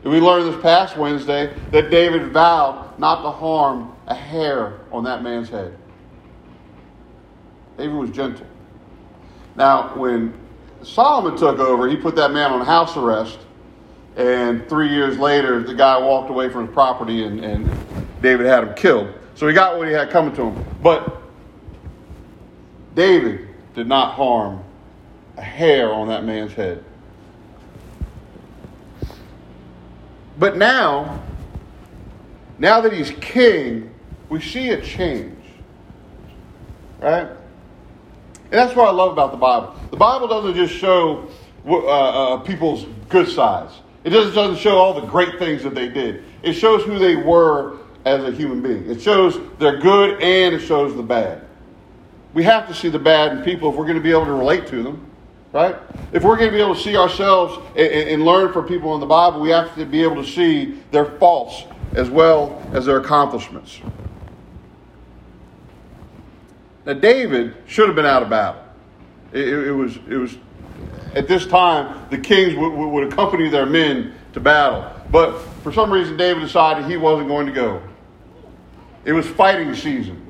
And 0.05 0.13
we 0.13 0.21
learned 0.21 0.47
this 0.47 0.61
past 0.61 0.95
Wednesday 0.95 1.53
that 1.71 1.91
David 1.91 2.31
vowed 2.31 2.97
not 2.97 3.21
to 3.23 3.31
harm 3.31 3.93
a 4.07 4.15
hair 4.15 4.79
on 4.93 5.03
that 5.03 5.23
man's 5.23 5.49
head. 5.49 5.77
David 7.77 7.97
was 7.97 8.11
gentle. 8.11 8.47
Now, 9.57 9.93
when 9.97 10.33
Solomon 10.83 11.37
took 11.37 11.59
over, 11.59 11.89
he 11.89 11.97
put 11.97 12.15
that 12.15 12.31
man 12.31 12.53
on 12.53 12.65
house 12.65 12.95
arrest. 12.95 13.39
And 14.15 14.69
three 14.69 14.87
years 14.87 15.19
later, 15.19 15.61
the 15.61 15.73
guy 15.73 15.97
walked 15.97 16.29
away 16.29 16.47
from 16.47 16.67
his 16.67 16.73
property 16.73 17.25
and, 17.25 17.43
and 17.43 17.69
David 18.21 18.45
had 18.45 18.63
him 18.63 18.73
killed. 18.73 19.13
So 19.35 19.49
he 19.49 19.53
got 19.53 19.77
what 19.77 19.89
he 19.89 19.93
had 19.93 20.11
coming 20.11 20.33
to 20.37 20.43
him. 20.43 20.65
But 20.81 21.21
David 22.95 23.49
did 23.75 23.87
not 23.87 24.13
harm 24.13 24.63
hair 25.41 25.93
on 25.93 26.07
that 26.07 26.23
man's 26.23 26.53
head. 26.53 26.83
But 30.39 30.57
now, 30.57 31.23
now 32.59 32.81
that 32.81 32.93
he's 32.93 33.11
king, 33.21 33.93
we 34.29 34.41
see 34.41 34.69
a 34.69 34.81
change. 34.81 35.35
Right? 36.99 37.27
And 38.49 38.53
that's 38.53 38.75
what 38.75 38.87
I 38.87 38.91
love 38.91 39.11
about 39.11 39.31
the 39.31 39.37
Bible. 39.37 39.75
The 39.91 39.97
Bible 39.97 40.27
doesn't 40.27 40.55
just 40.55 40.73
show 40.73 41.27
uh, 41.65 41.85
uh, 41.87 42.37
people's 42.37 42.85
good 43.09 43.27
sides. 43.27 43.73
It 44.03 44.11
just 44.11 44.33
doesn't 44.33 44.57
show 44.57 44.77
all 44.77 44.93
the 44.93 45.05
great 45.07 45.37
things 45.37 45.63
that 45.63 45.75
they 45.75 45.89
did. 45.89 46.23
It 46.41 46.53
shows 46.53 46.83
who 46.83 46.97
they 46.97 47.15
were 47.15 47.77
as 48.05 48.23
a 48.23 48.31
human 48.31 48.61
being. 48.61 48.89
It 48.89 49.01
shows 49.01 49.37
their 49.59 49.79
good 49.79 50.21
and 50.21 50.55
it 50.55 50.59
shows 50.59 50.95
the 50.95 51.03
bad. 51.03 51.45
We 52.33 52.43
have 52.43 52.67
to 52.67 52.73
see 52.73 52.89
the 52.89 52.99
bad 52.99 53.37
in 53.37 53.43
people 53.43 53.69
if 53.69 53.75
we're 53.75 53.83
going 53.85 53.97
to 53.97 54.01
be 54.01 54.11
able 54.11 54.25
to 54.25 54.33
relate 54.33 54.67
to 54.67 54.81
them, 54.81 55.05
right? 55.53 55.75
If 56.11 56.23
we're 56.23 56.37
going 56.37 56.49
to 56.49 56.55
be 56.55 56.61
able 56.61 56.75
to 56.75 56.81
see 56.81 56.97
ourselves 56.97 57.57
and, 57.75 58.09
and 58.09 58.25
learn 58.25 58.53
from 58.53 58.67
people 58.67 58.93
in 58.93 58.99
the 58.99 59.05
Bible, 59.05 59.41
we 59.41 59.49
have 59.49 59.73
to 59.75 59.85
be 59.85 60.03
able 60.03 60.23
to 60.23 60.25
see 60.25 60.79
their 60.91 61.05
faults 61.05 61.63
as 61.93 62.09
well 62.09 62.61
as 62.73 62.85
their 62.85 62.97
accomplishments. 62.97 63.79
Now, 66.85 66.93
David 66.93 67.55
should 67.65 67.87
have 67.87 67.95
been 67.95 68.05
out 68.05 68.23
of 68.23 68.29
battle. 68.29 68.63
It, 69.33 69.47
it, 69.47 69.71
was, 69.71 69.97
it 70.09 70.15
was 70.15 70.37
at 71.13 71.27
this 71.27 71.45
time, 71.47 72.07
the 72.09 72.17
kings 72.17 72.55
would, 72.55 72.69
would 72.69 73.11
accompany 73.11 73.49
their 73.49 73.65
men 73.65 74.13
to 74.33 74.39
battle. 74.39 74.89
But 75.11 75.39
for 75.63 75.73
some 75.73 75.91
reason, 75.91 76.15
David 76.15 76.41
decided 76.41 76.85
he 76.85 76.97
wasn't 76.97 77.27
going 77.27 77.45
to 77.47 77.51
go. 77.51 77.81
It 79.03 79.13
was 79.13 79.25
fighting 79.25 79.73
season. 79.73 80.25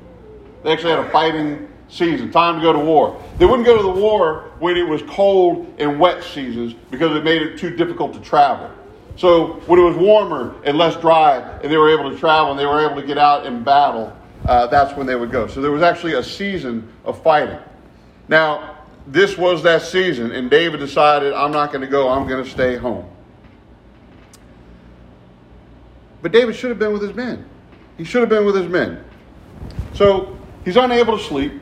They 0.62 0.72
actually 0.72 0.90
had 0.90 1.00
a 1.00 1.10
fighting 1.10 1.68
season, 1.88 2.30
time 2.30 2.56
to 2.56 2.62
go 2.62 2.72
to 2.72 2.78
war. 2.78 3.22
They 3.38 3.44
wouldn't 3.44 3.66
go 3.66 3.76
to 3.76 3.82
the 3.82 3.88
war 3.88 4.50
when 4.58 4.76
it 4.76 4.86
was 4.86 5.02
cold 5.02 5.74
and 5.78 5.98
wet 5.98 6.22
seasons 6.22 6.74
because 6.90 7.16
it 7.16 7.24
made 7.24 7.42
it 7.42 7.58
too 7.58 7.70
difficult 7.70 8.14
to 8.14 8.20
travel. 8.20 8.70
So 9.16 9.54
when 9.66 9.80
it 9.80 9.82
was 9.82 9.96
warmer 9.96 10.54
and 10.64 10.78
less 10.78 10.96
dry 10.96 11.38
and 11.38 11.72
they 11.72 11.76
were 11.76 11.90
able 11.90 12.10
to 12.10 12.18
travel 12.18 12.52
and 12.52 12.60
they 12.60 12.66
were 12.66 12.84
able 12.88 13.00
to 13.00 13.06
get 13.06 13.18
out 13.18 13.46
and 13.46 13.64
battle, 13.64 14.16
uh, 14.46 14.66
that's 14.68 14.96
when 14.96 15.06
they 15.06 15.16
would 15.16 15.32
go. 15.32 15.46
So 15.46 15.60
there 15.60 15.72
was 15.72 15.82
actually 15.82 16.14
a 16.14 16.22
season 16.22 16.92
of 17.04 17.20
fighting. 17.22 17.58
Now, 18.28 18.76
this 19.06 19.38
was 19.38 19.62
that 19.62 19.82
season, 19.82 20.32
and 20.32 20.50
David 20.50 20.80
decided, 20.80 21.32
I'm 21.32 21.50
not 21.50 21.72
going 21.72 21.80
to 21.80 21.86
go, 21.86 22.08
I'm 22.08 22.28
going 22.28 22.44
to 22.44 22.48
stay 22.48 22.76
home. 22.76 23.08
But 26.20 26.32
David 26.32 26.54
should 26.54 26.70
have 26.70 26.78
been 26.78 26.92
with 26.92 27.02
his 27.02 27.14
men. 27.14 27.48
He 27.96 28.04
should 28.04 28.20
have 28.20 28.28
been 28.28 28.44
with 28.44 28.54
his 28.54 28.68
men. 28.68 29.02
So 29.94 30.38
he's 30.64 30.76
unable 30.76 31.16
to 31.16 31.24
sleep, 31.24 31.52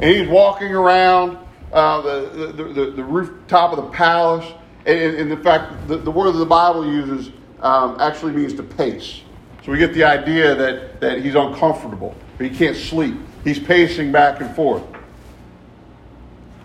and 0.00 0.14
he's 0.14 0.28
walking 0.28 0.74
around 0.74 1.38
uh, 1.72 2.00
the, 2.00 2.52
the, 2.52 2.64
the, 2.64 2.90
the, 2.92 3.04
rooftop 3.04 3.76
of 3.76 3.84
the 3.84 3.90
palace. 3.90 4.46
And, 4.86 5.16
and 5.16 5.32
in 5.32 5.42
fact, 5.42 5.88
the, 5.88 5.98
the 5.98 6.10
word 6.10 6.32
that 6.32 6.38
the 6.38 6.46
Bible 6.46 6.86
uses 6.86 7.32
um, 7.60 8.00
actually 8.00 8.32
means 8.32 8.54
to 8.54 8.62
pace. 8.62 9.22
So 9.64 9.72
we 9.72 9.78
get 9.78 9.92
the 9.92 10.04
idea 10.04 10.54
that, 10.54 11.00
that 11.00 11.20
he's 11.20 11.34
uncomfortable, 11.34 12.14
he 12.38 12.48
can't 12.48 12.76
sleep. 12.76 13.16
He's 13.44 13.58
pacing 13.58 14.12
back 14.12 14.40
and 14.40 14.54
forth. 14.54 14.82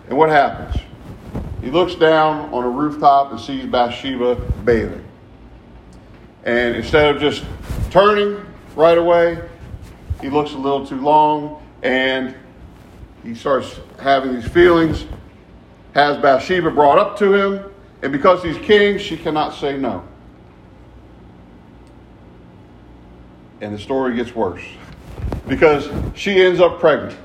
And 0.08 0.18
what 0.18 0.28
happens? 0.28 0.80
He 1.60 1.70
looks 1.70 1.94
down 1.94 2.52
on 2.52 2.64
a 2.64 2.68
rooftop 2.68 3.32
and 3.32 3.40
sees 3.40 3.64
Bathsheba 3.64 4.34
bathing. 4.64 5.04
And 6.44 6.76
instead 6.76 7.14
of 7.14 7.22
just 7.22 7.42
turning 7.90 8.44
right 8.76 8.98
away, 8.98 9.40
he 10.20 10.28
looks 10.28 10.52
a 10.52 10.58
little 10.58 10.86
too 10.86 11.00
long 11.00 11.62
and 11.82 12.34
he 13.24 13.34
starts 13.34 13.80
having 13.98 14.34
these 14.34 14.48
feelings. 14.48 15.06
Has 15.94 16.18
Bathsheba 16.18 16.70
brought 16.70 16.98
up 16.98 17.18
to 17.18 17.32
him, 17.32 17.72
and 18.02 18.12
because 18.12 18.42
he's 18.42 18.58
king, 18.58 18.98
she 18.98 19.16
cannot 19.16 19.54
say 19.54 19.76
no. 19.78 20.04
And 23.60 23.72
the 23.72 23.78
story 23.78 24.16
gets 24.16 24.34
worse 24.34 24.64
because 25.46 25.88
she 26.16 26.42
ends 26.42 26.60
up 26.60 26.80
pregnant. 26.80 27.16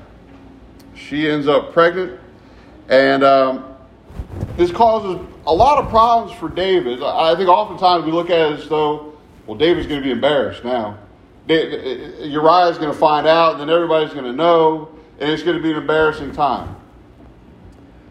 She 0.94 1.28
ends 1.28 1.48
up 1.48 1.72
pregnant, 1.72 2.20
and 2.88 3.24
um, 3.24 3.76
this 4.56 4.70
causes 4.70 5.26
a 5.46 5.52
lot 5.52 5.82
of 5.82 5.90
problems 5.90 6.38
for 6.38 6.48
David. 6.48 7.02
I 7.02 7.34
think 7.34 7.48
oftentimes 7.48 8.04
we 8.04 8.12
look 8.12 8.30
at 8.30 8.52
it 8.52 8.60
as 8.60 8.68
though, 8.68 9.18
well, 9.46 9.58
David's 9.58 9.88
going 9.88 10.00
to 10.00 10.04
be 10.04 10.12
embarrassed 10.12 10.64
now. 10.64 10.96
Uriah's 11.48 12.78
going 12.78 12.92
to 12.92 12.98
find 12.98 13.26
out, 13.26 13.52
and 13.52 13.62
then 13.62 13.70
everybody's 13.70 14.12
going 14.12 14.26
to 14.26 14.32
know, 14.32 14.88
and 15.20 15.30
it's 15.30 15.42
going 15.42 15.56
to 15.56 15.62
be 15.62 15.70
an 15.70 15.76
embarrassing 15.76 16.32
time. 16.32 16.74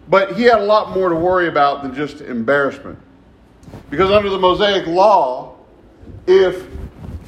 But 0.08 0.38
he 0.38 0.44
had 0.44 0.60
a 0.60 0.64
lot 0.64 0.92
more 0.92 1.10
to 1.10 1.16
worry 1.16 1.48
about 1.48 1.84
than 1.84 1.94
just 1.94 2.22
embarrassment. 2.22 2.98
Because 3.90 4.12
under 4.12 4.30
the 4.30 4.40
Mosaic 4.40 4.88
law, 4.88 5.58
if 6.26 6.66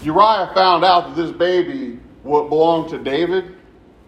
Uriah 0.03 0.51
found 0.53 0.83
out 0.83 1.09
that 1.09 1.15
this 1.15 1.31
baby 1.31 2.00
belonged 2.23 2.89
to 2.89 2.97
David, 2.97 3.55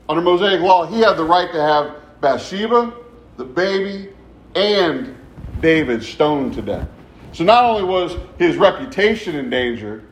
under 0.09 0.21
Mosaic 0.21 0.61
law, 0.61 0.85
he 0.85 0.99
had 0.99 1.13
the 1.13 1.23
right 1.23 1.51
to 1.51 1.61
have 1.61 1.95
Bathsheba, 2.21 2.93
the 3.37 3.45
baby, 3.45 4.09
and 4.55 5.15
David 5.59 6.03
stoned 6.03 6.53
to 6.55 6.61
death. 6.61 6.87
So 7.31 7.43
not 7.43 7.63
only 7.63 7.83
was 7.83 8.15
his 8.37 8.57
reputation 8.57 9.35
in 9.35 9.49
danger, 9.49 10.03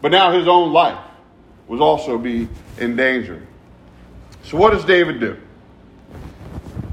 but 0.00 0.12
now 0.12 0.32
his 0.32 0.46
own 0.46 0.72
life 0.72 0.98
was 1.66 1.80
also 1.80 2.18
be 2.18 2.48
in 2.78 2.94
danger. 2.94 3.47
So 4.48 4.56
what 4.56 4.72
does 4.72 4.82
David 4.86 5.20
do? 5.20 5.36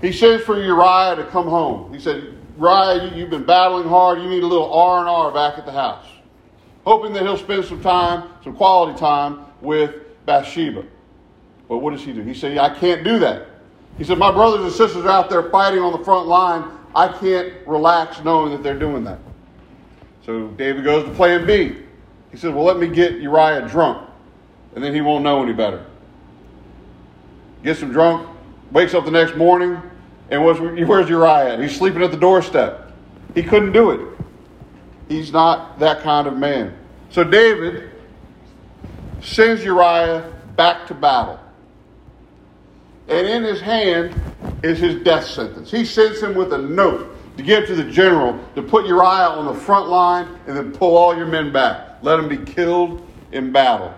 He 0.02 0.12
sends 0.12 0.44
for 0.44 0.62
Uriah 0.62 1.16
to 1.16 1.26
come 1.32 1.48
home. 1.48 1.94
He 1.94 2.02
said, 2.02 2.34
Uriah, 2.60 3.16
you've 3.16 3.30
been 3.30 3.46
battling 3.46 3.88
hard. 3.88 4.22
You 4.22 4.28
need 4.28 4.44
a 4.44 4.48
little 4.48 4.74
R 4.74 5.00
and 5.00 5.08
R 5.08 5.32
back 5.32 5.58
at 5.58 5.66
the 5.66 5.72
house, 5.72 6.06
hoping 6.84 7.14
that 7.14 7.24
he'll 7.24 7.38
spend 7.38 7.64
some 7.64 7.82
time, 7.82 8.30
some 8.44 8.58
quality 8.58 9.00
time 9.00 9.46
with 9.62 9.96
Bathsheba. 10.26 10.84
But 11.70 11.78
what 11.78 11.92
does 11.92 12.04
he 12.04 12.12
do? 12.12 12.24
He 12.24 12.34
said, 12.34 12.58
I 12.58 12.78
can't 12.78 13.06
do 13.06 13.20
that. 13.20 13.48
He 13.98 14.04
said, 14.04 14.18
My 14.18 14.32
brothers 14.32 14.66
and 14.66 14.74
sisters 14.74 15.06
are 15.06 15.10
out 15.10 15.30
there 15.30 15.50
fighting 15.50 15.80
on 15.80 15.98
the 15.98 16.04
front 16.04 16.28
line. 16.28 16.70
I 16.94 17.08
can't 17.08 17.66
relax 17.66 18.22
knowing 18.22 18.52
that 18.52 18.64
they're 18.64 18.78
doing 18.78 19.06
that. 19.06 19.20
So 20.26 20.50
David 20.50 20.84
goes 20.84 21.06
to 21.06 21.16
plan 21.16 21.46
B. 21.48 21.78
He 22.32 22.38
said, 22.38 22.54
Well, 22.54 22.66
let 22.66 22.80
me 22.80 22.90
get 22.90 23.14
Uriah 23.14 23.66
drunk, 23.66 24.10
and 24.76 24.84
then 24.84 24.94
he 24.94 25.00
won't 25.00 25.24
know 25.24 25.42
any 25.42 25.54
better 25.54 25.86
gets 27.66 27.82
him 27.82 27.92
drunk, 27.92 28.30
wakes 28.72 28.94
up 28.94 29.04
the 29.04 29.12
next 29.12 29.36
morning, 29.36 29.82
and 30.30 30.44
where's, 30.88 31.10
Uriah? 31.10 31.62
He's 31.62 31.76
sleeping 31.76 32.02
at 32.02 32.12
the 32.12 32.18
doorstep. 32.18 32.94
He 33.34 33.44
couldn't 33.44 33.74
do 33.74 33.92
it. 33.92 34.18
He's 35.10 35.34
not 35.34 35.78
that 35.80 36.02
kind 36.02 36.28
of 36.28 36.38
man. 36.38 36.78
So 37.10 37.24
David 37.24 37.92
sends 39.22 39.64
Uriah 39.64 40.32
back 40.56 40.88
to 40.88 40.94
battle. 40.94 41.40
And 43.08 43.28
in 43.28 43.44
his 43.44 43.62
hand 43.62 44.20
is 44.64 44.80
his 44.80 45.04
death 45.04 45.26
sentence. 45.26 45.70
He 45.70 45.86
sends 45.86 46.22
him 46.22 46.34
with 46.34 46.54
a 46.54 46.58
note 46.58 47.16
to 47.38 47.44
give 47.44 47.68
to 47.68 47.76
the 47.76 47.84
general 47.84 48.40
to 48.56 48.64
put 48.64 48.86
Uriah 48.86 49.30
on 49.30 49.46
the 49.46 49.54
front 49.54 49.90
line 49.90 50.28
and 50.48 50.58
then 50.58 50.72
pull 50.72 50.98
all 50.98 51.16
your 51.16 51.28
men 51.28 51.52
back. 51.52 52.02
Let 52.02 52.20
him 52.20 52.28
be 52.28 52.38
killed 52.38 53.06
in 53.32 53.52
battle. 53.52 53.94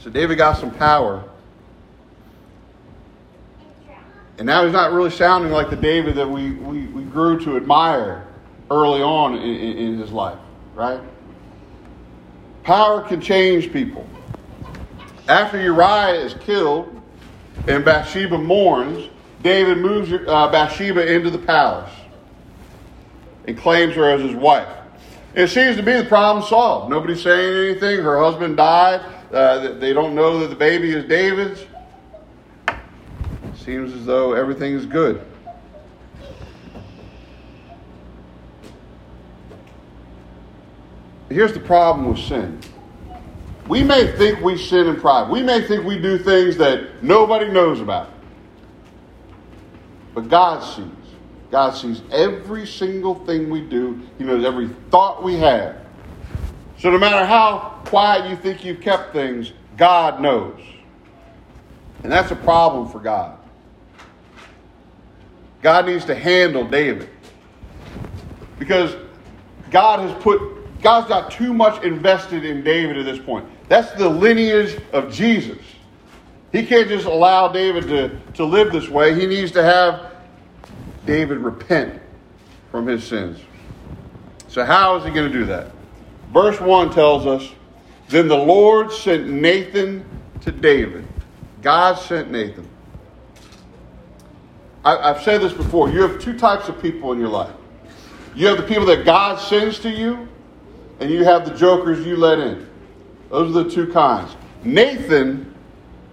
So 0.00 0.10
David 0.10 0.38
got 0.38 0.58
some 0.58 0.70
power. 0.70 1.24
And 4.38 4.46
now 4.46 4.64
he's 4.64 4.72
not 4.72 4.92
really 4.92 5.10
sounding 5.10 5.50
like 5.50 5.68
the 5.68 5.76
David 5.76 6.14
that 6.14 6.28
we, 6.28 6.52
we, 6.52 6.86
we 6.86 7.02
grew 7.02 7.42
to 7.44 7.56
admire 7.56 8.26
early 8.70 9.02
on 9.02 9.34
in, 9.34 9.42
in, 9.42 9.78
in 9.78 9.98
his 9.98 10.12
life, 10.12 10.38
right? 10.74 11.00
Power 12.62 13.02
can 13.02 13.20
change 13.20 13.72
people. 13.72 14.06
After 15.28 15.60
Uriah 15.60 16.20
is 16.20 16.34
killed 16.34 17.02
and 17.66 17.84
Bathsheba 17.84 18.38
mourns, 18.38 19.08
David 19.42 19.78
moves 19.78 20.12
uh, 20.12 20.48
Bathsheba 20.48 21.12
into 21.12 21.30
the 21.30 21.38
palace 21.38 21.90
and 23.46 23.58
claims 23.58 23.94
her 23.94 24.10
as 24.10 24.20
his 24.20 24.34
wife. 24.34 24.68
It 25.34 25.48
seems 25.48 25.76
to 25.76 25.82
be 25.82 25.92
the 25.92 26.04
problem 26.04 26.44
solved. 26.44 26.90
Nobody's 26.90 27.22
saying 27.22 27.70
anything. 27.70 28.02
Her 28.02 28.18
husband 28.18 28.56
died. 28.56 29.00
Uh, 29.32 29.74
they 29.74 29.92
don't 29.92 30.14
know 30.14 30.38
that 30.40 30.48
the 30.48 30.56
baby 30.56 30.90
is 30.90 31.04
David's. 31.04 31.64
Seems 33.56 33.92
as 33.92 34.06
though 34.06 34.32
everything 34.32 34.74
is 34.74 34.86
good. 34.86 35.24
Here's 41.28 41.52
the 41.52 41.60
problem 41.60 42.08
with 42.08 42.18
sin. 42.18 42.58
We 43.68 43.82
may 43.82 44.10
think 44.16 44.40
we 44.40 44.56
sin 44.56 44.86
in 44.86 44.98
private. 44.98 45.30
We 45.30 45.42
may 45.42 45.60
think 45.60 45.84
we 45.84 45.98
do 45.98 46.18
things 46.18 46.56
that 46.56 47.02
nobody 47.02 47.48
knows 47.50 47.80
about. 47.80 48.10
But 50.14 50.28
God 50.28 50.60
sees. 50.60 50.86
God 51.50 51.70
sees 51.72 52.02
every 52.10 52.66
single 52.66 53.14
thing 53.26 53.50
we 53.50 53.60
do. 53.60 54.00
He 54.16 54.24
knows 54.24 54.44
every 54.44 54.68
thought 54.90 55.22
we 55.22 55.36
have. 55.36 55.77
So 56.78 56.90
no 56.90 56.98
matter 56.98 57.26
how 57.26 57.80
quiet 57.86 58.30
you 58.30 58.36
think 58.36 58.64
you've 58.64 58.80
kept 58.80 59.12
things, 59.12 59.52
God 59.76 60.20
knows. 60.20 60.60
And 62.02 62.12
that's 62.12 62.30
a 62.30 62.36
problem 62.36 62.88
for 62.88 63.00
God. 63.00 63.36
God 65.60 65.86
needs 65.86 66.04
to 66.04 66.14
handle 66.14 66.64
David. 66.64 67.08
Because 68.58 68.94
God 69.70 70.08
has 70.08 70.22
put, 70.22 70.40
God's 70.80 71.08
got 71.08 71.32
too 71.32 71.52
much 71.52 71.82
invested 71.82 72.44
in 72.44 72.62
David 72.62 72.96
at 72.96 73.04
this 73.04 73.18
point. 73.18 73.46
That's 73.68 73.90
the 73.92 74.08
lineage 74.08 74.80
of 74.92 75.12
Jesus. 75.12 75.58
He 76.52 76.64
can't 76.64 76.88
just 76.88 77.06
allow 77.06 77.48
David 77.48 77.88
to, 77.88 78.20
to 78.34 78.44
live 78.44 78.72
this 78.72 78.88
way. 78.88 79.18
He 79.18 79.26
needs 79.26 79.50
to 79.52 79.62
have 79.62 80.12
David 81.04 81.38
repent 81.38 82.00
from 82.70 82.86
his 82.86 83.04
sins. 83.04 83.40
So, 84.46 84.64
how 84.64 84.96
is 84.96 85.04
he 85.04 85.10
going 85.10 85.30
to 85.30 85.38
do 85.38 85.44
that? 85.46 85.72
Verse 86.32 86.60
1 86.60 86.92
tells 86.92 87.26
us 87.26 87.50
Then 88.08 88.28
the 88.28 88.36
Lord 88.36 88.92
sent 88.92 89.28
Nathan 89.28 90.04
to 90.42 90.52
David. 90.52 91.06
God 91.62 91.94
sent 91.98 92.30
Nathan. 92.30 92.68
I, 94.84 95.08
have 95.08 95.22
said 95.22 95.40
this 95.40 95.52
before. 95.52 95.90
You 95.90 96.02
have 96.02 96.20
two 96.20 96.38
types 96.38 96.68
of 96.68 96.80
people 96.80 97.12
in 97.12 97.18
your 97.18 97.28
life. 97.28 97.54
You 98.34 98.46
have 98.46 98.56
the 98.56 98.62
people 98.62 98.86
that 98.86 99.04
God 99.04 99.36
sends 99.40 99.78
to 99.80 99.90
you, 99.90 100.28
and 101.00 101.10
you 101.10 101.24
have 101.24 101.44
the 101.44 101.54
jokers 101.54 102.06
you 102.06 102.16
let 102.16 102.38
in. 102.38 102.68
Those 103.30 103.54
are 103.54 103.64
the 103.64 103.70
two 103.70 103.92
kinds. 103.92 104.36
Nathan 104.64 105.54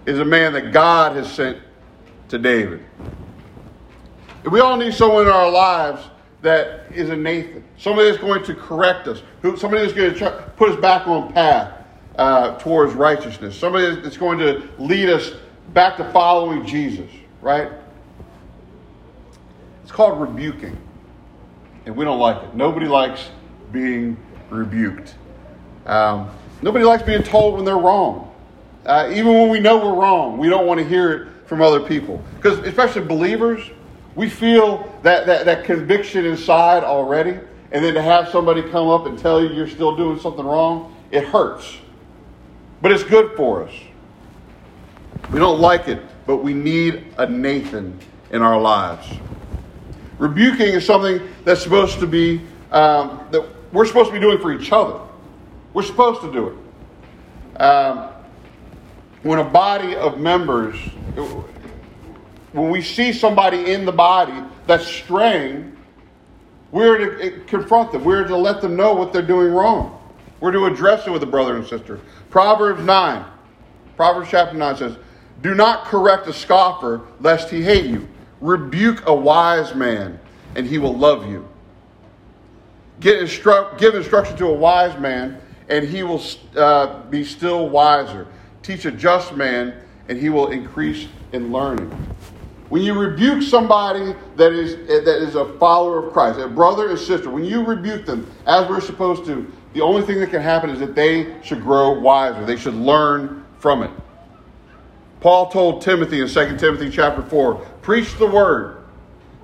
is 0.05 0.19
a 0.19 0.25
man 0.25 0.53
that 0.53 0.71
God 0.73 1.15
has 1.15 1.31
sent 1.31 1.59
to 2.29 2.37
David. 2.37 2.83
We 4.49 4.59
all 4.59 4.77
need 4.77 4.93
someone 4.93 5.23
in 5.23 5.31
our 5.31 5.49
lives 5.49 6.03
that 6.45 6.85
is 6.93 7.09
a 7.09 7.15
Nathan, 7.15 7.63
somebody 7.77 8.09
that's 8.09 8.21
going 8.21 8.43
to 8.43 8.53
correct 8.53 9.07
us, 9.07 9.21
somebody 9.57 9.81
that's 9.81 9.93
going 9.93 10.13
to 10.13 10.17
try, 10.17 10.29
put 10.29 10.69
us 10.69 10.79
back 10.79 11.07
on 11.07 11.33
path 11.33 11.83
uh, 12.17 12.57
towards 12.59 12.93
righteousness, 12.93 13.57
somebody 13.57 13.99
that's 13.99 14.15
going 14.15 14.37
to 14.37 14.69
lead 14.77 15.09
us 15.09 15.33
back 15.73 15.97
to 15.97 16.11
following 16.11 16.63
Jesus, 16.65 17.09
right? 17.41 17.71
It's 19.81 19.91
called 19.91 20.21
rebuking, 20.21 20.77
and 21.87 21.95
we 21.95 22.05
don't 22.05 22.19
like 22.19 22.43
it. 22.43 22.55
Nobody 22.55 22.87
likes 22.87 23.29
being 23.71 24.15
rebuked. 24.51 25.15
Um, 25.87 26.29
nobody 26.61 26.85
likes 26.85 27.01
being 27.01 27.23
told 27.23 27.55
when 27.55 27.65
they're 27.65 27.75
wrong. 27.75 28.33
Uh, 28.85 29.09
even 29.11 29.33
when 29.33 29.49
we 29.49 29.59
know 29.59 29.83
we're 29.83 29.99
wrong, 29.99 30.37
we 30.37 30.47
don't 30.47 30.67
want 30.67 30.79
to 30.79 30.87
hear 30.87 31.11
it 31.11 31.47
from 31.47 31.63
other 31.63 31.79
people. 31.79 32.23
Because, 32.35 32.59
especially 32.59 33.03
believers, 33.03 33.71
we 34.15 34.29
feel 34.29 34.91
that, 35.03 35.25
that, 35.25 35.45
that 35.45 35.65
conviction 35.65 36.25
inside 36.25 36.83
already. 36.83 37.37
And 37.71 37.83
then 37.83 37.93
to 37.95 38.01
have 38.01 38.29
somebody 38.29 38.61
come 38.61 38.87
up 38.87 39.05
and 39.05 39.19
tell 39.19 39.41
you 39.41 39.49
you're 39.49 39.67
still 39.67 39.95
doing 39.95 40.19
something 40.19 40.45
wrong, 40.45 40.95
it 41.11 41.25
hurts. 41.25 41.77
But 42.81 42.91
it's 42.91 43.03
good 43.03 43.35
for 43.35 43.67
us. 43.67 43.73
We 45.31 45.39
don't 45.39 45.59
like 45.59 45.87
it, 45.87 46.01
but 46.25 46.37
we 46.37 46.53
need 46.53 47.13
a 47.17 47.27
Nathan 47.27 47.99
in 48.31 48.41
our 48.41 48.59
lives. 48.59 49.07
Rebuking 50.17 50.67
is 50.67 50.85
something 50.85 51.19
that's 51.43 51.61
supposed 51.61 51.99
to 51.99 52.07
be, 52.07 52.41
um, 52.71 53.27
that 53.31 53.45
we're 53.73 53.85
supposed 53.85 54.09
to 54.09 54.13
be 54.13 54.19
doing 54.19 54.39
for 54.39 54.53
each 54.53 54.71
other. 54.71 54.99
We're 55.73 55.83
supposed 55.83 56.21
to 56.21 56.31
do 56.31 56.47
it. 56.47 57.61
Um, 57.61 58.09
when 59.23 59.39
a 59.39 59.43
body 59.43 59.95
of 59.95 60.19
members, 60.19 60.77
when 62.55 62.69
we 62.69 62.81
see 62.81 63.11
somebody 63.11 63.73
in 63.73 63.85
the 63.85 63.91
body 63.91 64.41
that's 64.65 64.87
straying, 64.87 65.75
we're 66.71 66.97
to 66.97 67.23
eh, 67.23 67.39
confront 67.47 67.91
them. 67.91 68.05
We're 68.05 68.25
to 68.25 68.37
let 68.37 68.61
them 68.61 68.77
know 68.77 68.93
what 68.93 69.11
they're 69.11 69.21
doing 69.21 69.51
wrong. 69.51 70.01
We're 70.39 70.53
to 70.53 70.65
address 70.65 71.05
it 71.05 71.11
with 71.11 71.21
a 71.23 71.27
brother 71.27 71.57
and 71.57 71.67
sister. 71.67 71.99
Proverbs 72.29 72.83
9, 72.83 73.25
Proverbs 73.97 74.29
chapter 74.29 74.55
9 74.55 74.77
says, 74.77 74.97
Do 75.41 75.53
not 75.53 75.85
correct 75.85 76.27
a 76.27 76.33
scoffer, 76.33 77.01
lest 77.19 77.49
he 77.49 77.61
hate 77.61 77.85
you. 77.85 78.07
Rebuke 78.39 79.05
a 79.05 79.13
wise 79.13 79.75
man, 79.75 80.17
and 80.55 80.65
he 80.65 80.77
will 80.77 80.95
love 80.95 81.27
you. 81.29 81.47
Get 83.01 83.19
instru- 83.19 83.77
give 83.77 83.95
instruction 83.95 84.37
to 84.37 84.47
a 84.47 84.53
wise 84.53 84.97
man, 84.99 85.41
and 85.67 85.85
he 85.85 86.03
will 86.03 86.21
uh, 86.55 87.01
be 87.03 87.25
still 87.25 87.67
wiser. 87.67 88.27
Teach 88.63 88.85
a 88.85 88.91
just 88.91 89.35
man, 89.35 89.73
and 90.07 90.17
he 90.17 90.29
will 90.29 90.51
increase 90.51 91.07
in 91.33 91.51
learning. 91.51 92.14
When 92.75 92.83
you 92.83 92.93
rebuke 92.93 93.41
somebody 93.41 94.13
that 94.35 94.51
is, 94.51 94.75
that 94.75 95.21
is 95.21 95.35
a 95.35 95.45
follower 95.59 96.05
of 96.05 96.11
Christ, 96.11 96.41
a 96.41 96.49
brother 96.49 96.89
and 96.89 96.99
sister, 96.99 97.29
when 97.29 97.45
you 97.45 97.63
rebuke 97.63 98.05
them 98.05 98.29
as 98.45 98.67
we're 98.67 98.81
supposed 98.81 99.23
to, 99.27 99.49
the 99.71 99.79
only 99.79 100.01
thing 100.01 100.19
that 100.19 100.29
can 100.29 100.41
happen 100.41 100.69
is 100.69 100.79
that 100.79 100.93
they 100.93 101.41
should 101.41 101.61
grow 101.61 101.97
wiser. 101.97 102.45
They 102.45 102.57
should 102.57 102.73
learn 102.73 103.45
from 103.59 103.81
it. 103.83 103.91
Paul 105.21 105.49
told 105.49 105.83
Timothy 105.83 106.19
in 106.19 106.27
2 106.27 106.57
Timothy 106.57 106.89
chapter 106.89 107.21
4 107.21 107.55
preach 107.81 108.13
the 108.17 108.27
word, 108.27 108.83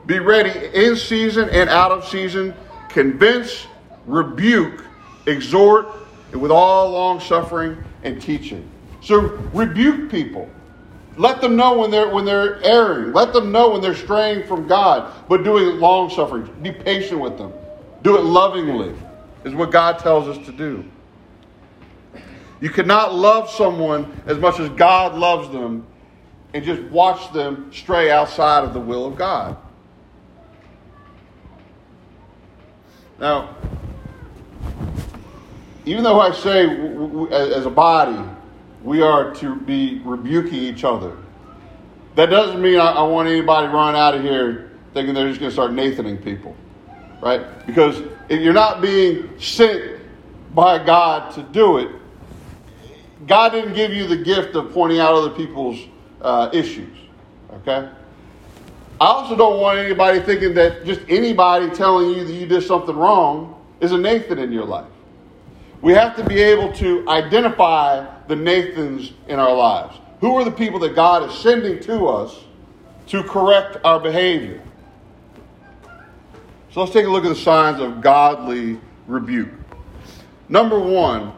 be 0.05 0.19
ready 0.19 0.67
in 0.73 0.97
season 0.97 1.47
and 1.51 1.69
out 1.69 1.93
of 1.93 2.05
season, 2.05 2.53
convince, 2.89 3.65
rebuke, 4.07 4.83
exhort, 5.25 5.88
and 6.33 6.41
with 6.41 6.51
all 6.51 6.91
long 6.91 7.21
suffering 7.21 7.81
and 8.03 8.21
teaching. 8.21 8.69
So 9.00 9.19
rebuke 9.53 10.11
people. 10.11 10.50
Let 11.18 11.41
them 11.41 11.56
know 11.56 11.77
when 11.77 11.91
they're 11.91 12.10
when 12.10 12.25
they're 12.25 12.63
erring. 12.63 13.13
Let 13.13 13.34
them 13.34 13.51
know 13.51 13.72
when 13.72 13.82
they're 13.82 13.96
straying 13.96 14.48
from 14.48 14.68
God, 14.68 15.13
but 15.27 15.44
doing 15.44 15.80
long 15.80 16.10
suffering. 16.10 16.50
Be 16.62 16.72
patient 16.72 17.20
with 17.20 17.38
them. 17.38 17.51
Do 18.01 18.18
it 18.18 18.24
lovingly, 18.24 18.95
is 19.43 19.54
what 19.54 19.71
God 19.71 20.00
tells 20.00 20.28
us 20.28 20.43
to 20.45 20.52
do. 20.52 20.86
You 22.62 22.69
cannot 22.69 23.13
love 23.13 23.50
someone 23.50 24.21
as 24.26 24.38
much 24.38 24.60
as 24.60 24.69
God 24.69 25.15
loves 25.15 25.52
them 25.52 25.86
and 26.54 26.63
just 26.63 26.82
watch 26.84 27.32
them 27.34 27.71
stray 27.74 28.12
outside 28.12 28.63
of 28.63 28.74
the 28.74 28.80
will 28.80 29.06
of 29.06 29.15
God. 29.15 29.58
Now, 33.19 33.56
even 35.86 36.04
though 36.04 36.19
I 36.19 36.32
say 36.32 36.67
as 37.32 37.65
a 37.65 37.69
body, 37.69 38.17
we 38.84 39.02
are 39.02 39.34
to 39.36 39.56
be 39.56 40.02
rebuking 40.04 40.56
each 40.56 40.84
other. 40.84 41.17
That 42.15 42.28
doesn't 42.28 42.62
mean 42.62 42.80
I, 42.80 42.91
I 42.91 43.04
want 43.04 43.30
anybody 43.30 43.67
running 43.67 44.00
out 44.00 44.15
of 44.15 44.22
here 44.22 44.72
thinking 44.94 45.13
they're 45.13 45.28
just 45.28 45.39
going 45.39 45.50
to 45.50 45.54
start 45.54 45.72
Nathaning 45.72 46.24
people, 46.24 46.56
right? 47.22 47.65
Because 47.65 48.02
if 48.28 48.41
you're 48.41 48.54
not 48.54 48.82
being 48.82 49.39
sent 49.39 50.02
by 50.54 50.84
God 50.84 51.34
to 51.36 51.44
do 51.44 51.78
it, 51.78 51.89
God 53.28 53.50
didn't 53.50 53.74
give 53.74 53.94
you 53.94 54.08
the 54.08 54.17
gift 54.17 54.56
of 54.56 54.74
pointing 54.74 55.00
out 55.00 55.13
other 55.13 55.30
people's 55.30 55.80
uh, 56.22 56.50
issues, 56.52 56.98
okay? 57.54 57.89
I 59.00 59.06
also 59.06 59.36
don't 59.36 59.60
want 59.60 59.80
anybody 59.80 60.20
thinking 60.20 60.54
that 60.56 60.86
just 60.86 61.02
anybody 61.08 61.70
telling 61.70 62.10
you 62.10 62.26
that 62.26 62.34
you 62.34 62.46
did 62.46 62.63
something 62.63 62.96
wrong 62.96 63.60
is 63.80 63.91
a 63.91 63.98
Nathan 63.98 64.39
in 64.39 64.52
your 64.52 64.65
life. 64.65 64.86
We 65.82 65.94
have 65.94 66.15
to 66.17 66.24
be 66.24 66.39
able 66.39 66.72
to 66.74 67.08
identify 67.10 68.06
the 68.28 68.36
Nathans 68.36 69.13
in 69.28 69.39
our 69.39 69.54
lives. 69.54 69.98
Who 70.20 70.36
are 70.36 70.44
the 70.44 70.52
people 70.52 70.80
that 70.80 70.96
God 70.96 71.28
is 71.30 71.36
sending 71.39 71.80
to 71.82 72.06
us 72.08 72.44
to 73.08 73.24
correct 73.24 73.78
our 73.84 74.00
behavior? 74.00 74.62
So 76.72 76.82
let's 76.82 76.94
take 76.94 77.06
a 77.06 77.10
look 77.10 77.26
at 77.26 77.30
the 77.30 77.36
signs 77.36 77.82
of 77.82 78.02
godly 78.02 78.80
rebuke. 79.08 79.50
Number 80.48 80.80
one, 80.80 81.34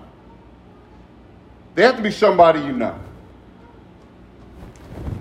they 1.76 1.84
have 1.84 1.96
to 1.96 2.04
be 2.04 2.12
somebody 2.12 2.60
you 2.60 2.74
know. 2.74 3.00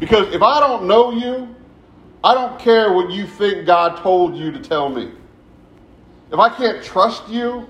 Because 0.01 0.35
if 0.35 0.43
I 0.43 0.59
don't 0.61 0.87
know 0.87 1.13
you, 1.13 1.55
I 2.25 2.35
don't 2.35 2.59
care 2.59 2.93
what 2.93 3.11
you 3.11 3.27
think 3.27 3.67
God 3.67 4.03
told 4.03 4.37
you 4.37 4.51
to 4.51 4.59
tell 4.59 4.89
me. 4.89 5.13
If 6.33 6.39
I 6.39 6.49
can't 6.49 6.83
trust 6.83 7.29
you, 7.29 7.69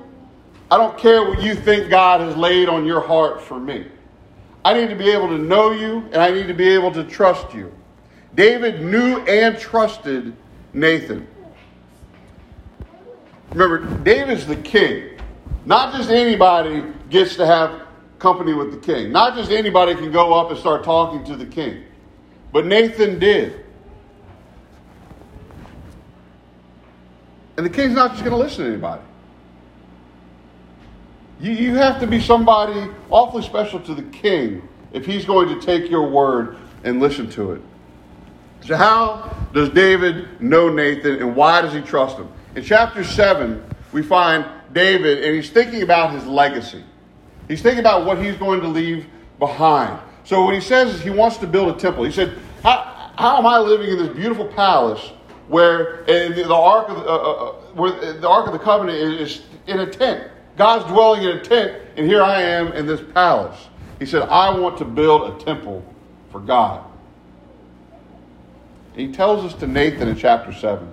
I 0.72 0.78
don't 0.78 0.96
care 0.96 1.22
what 1.22 1.42
you 1.42 1.54
think 1.54 1.90
God 1.90 2.22
has 2.22 2.34
laid 2.34 2.66
on 2.66 2.86
your 2.86 3.02
heart 3.02 3.42
for 3.42 3.60
me. 3.60 3.88
I 4.64 4.72
need 4.72 4.88
to 4.88 4.96
be 4.96 5.10
able 5.10 5.28
to 5.28 5.36
know 5.36 5.70
you 5.70 5.98
and 6.12 6.16
I 6.16 6.30
need 6.30 6.46
to 6.46 6.54
be 6.54 6.66
able 6.70 6.90
to 6.92 7.04
trust 7.04 7.52
you. 7.52 7.70
David 8.34 8.80
knew 8.80 9.18
and 9.18 9.58
trusted 9.58 10.34
Nathan. 10.72 11.26
Remember, 13.50 13.84
David's 14.02 14.46
the 14.46 14.56
king. 14.56 15.20
Not 15.66 15.92
just 15.92 16.08
anybody 16.08 16.82
gets 17.10 17.36
to 17.36 17.44
have 17.44 17.82
company 18.18 18.54
with 18.54 18.70
the 18.70 18.78
king. 18.78 19.12
Not 19.12 19.36
just 19.36 19.50
anybody 19.50 19.94
can 19.94 20.10
go 20.10 20.32
up 20.32 20.50
and 20.50 20.58
start 20.58 20.84
talking 20.84 21.22
to 21.24 21.36
the 21.36 21.44
king. 21.44 21.84
But 22.50 22.64
Nathan 22.64 23.18
did. 23.18 23.66
And 27.58 27.66
the 27.66 27.70
king's 27.70 27.92
not 27.92 28.12
just 28.12 28.24
going 28.24 28.34
to 28.34 28.42
listen 28.42 28.64
to 28.64 28.70
anybody. 28.70 29.02
You, 31.42 31.50
you 31.50 31.74
have 31.74 31.98
to 32.00 32.06
be 32.06 32.20
somebody 32.20 32.88
awfully 33.10 33.42
special 33.42 33.80
to 33.80 33.94
the 33.94 34.04
king 34.04 34.66
if 34.92 35.04
he's 35.04 35.24
going 35.24 35.48
to 35.48 35.66
take 35.66 35.90
your 35.90 36.08
word 36.08 36.56
and 36.84 37.00
listen 37.00 37.28
to 37.30 37.52
it. 37.52 37.62
So, 38.60 38.76
how 38.76 39.36
does 39.52 39.68
David 39.70 40.40
know 40.40 40.68
Nathan 40.68 41.16
and 41.16 41.34
why 41.34 41.60
does 41.60 41.74
he 41.74 41.80
trust 41.80 42.16
him? 42.16 42.28
In 42.54 42.62
chapter 42.62 43.02
7, 43.02 43.60
we 43.90 44.02
find 44.02 44.46
David 44.72 45.24
and 45.24 45.34
he's 45.34 45.50
thinking 45.50 45.82
about 45.82 46.12
his 46.12 46.24
legacy. 46.26 46.84
He's 47.48 47.60
thinking 47.60 47.80
about 47.80 48.06
what 48.06 48.22
he's 48.22 48.36
going 48.36 48.60
to 48.60 48.68
leave 48.68 49.06
behind. 49.40 49.98
So, 50.22 50.44
what 50.44 50.54
he 50.54 50.60
says 50.60 50.94
is 50.94 51.00
he 51.00 51.10
wants 51.10 51.38
to 51.38 51.48
build 51.48 51.74
a 51.74 51.78
temple. 51.78 52.04
He 52.04 52.12
said, 52.12 52.38
How, 52.62 53.10
how 53.18 53.38
am 53.38 53.46
I 53.46 53.58
living 53.58 53.90
in 53.90 53.98
this 53.98 54.14
beautiful 54.14 54.46
palace 54.46 55.10
where 55.48 56.04
the 56.06 56.54
ark 56.54 56.88
of 56.88 56.96
the, 56.98 57.02
uh, 57.02 57.16
uh, 57.16 57.32
uh, 57.32 57.52
where 57.74 58.12
the 58.12 58.28
ark 58.28 58.46
of 58.46 58.52
the 58.52 58.60
covenant 58.60 58.96
is 58.96 59.42
in 59.66 59.80
a 59.80 59.86
tent? 59.86 60.31
God's 60.56 60.84
dwelling 60.86 61.22
in 61.22 61.38
a 61.38 61.40
tent, 61.40 61.80
and 61.96 62.06
here 62.06 62.22
I 62.22 62.42
am 62.42 62.72
in 62.72 62.86
this 62.86 63.00
palace. 63.14 63.68
He 63.98 64.06
said, 64.06 64.22
I 64.22 64.56
want 64.58 64.78
to 64.78 64.84
build 64.84 65.40
a 65.40 65.44
temple 65.44 65.84
for 66.30 66.40
God. 66.40 66.84
He 68.94 69.10
tells 69.12 69.44
us 69.44 69.58
to 69.60 69.66
Nathan 69.66 70.08
in 70.08 70.16
chapter 70.16 70.52
7. 70.52 70.86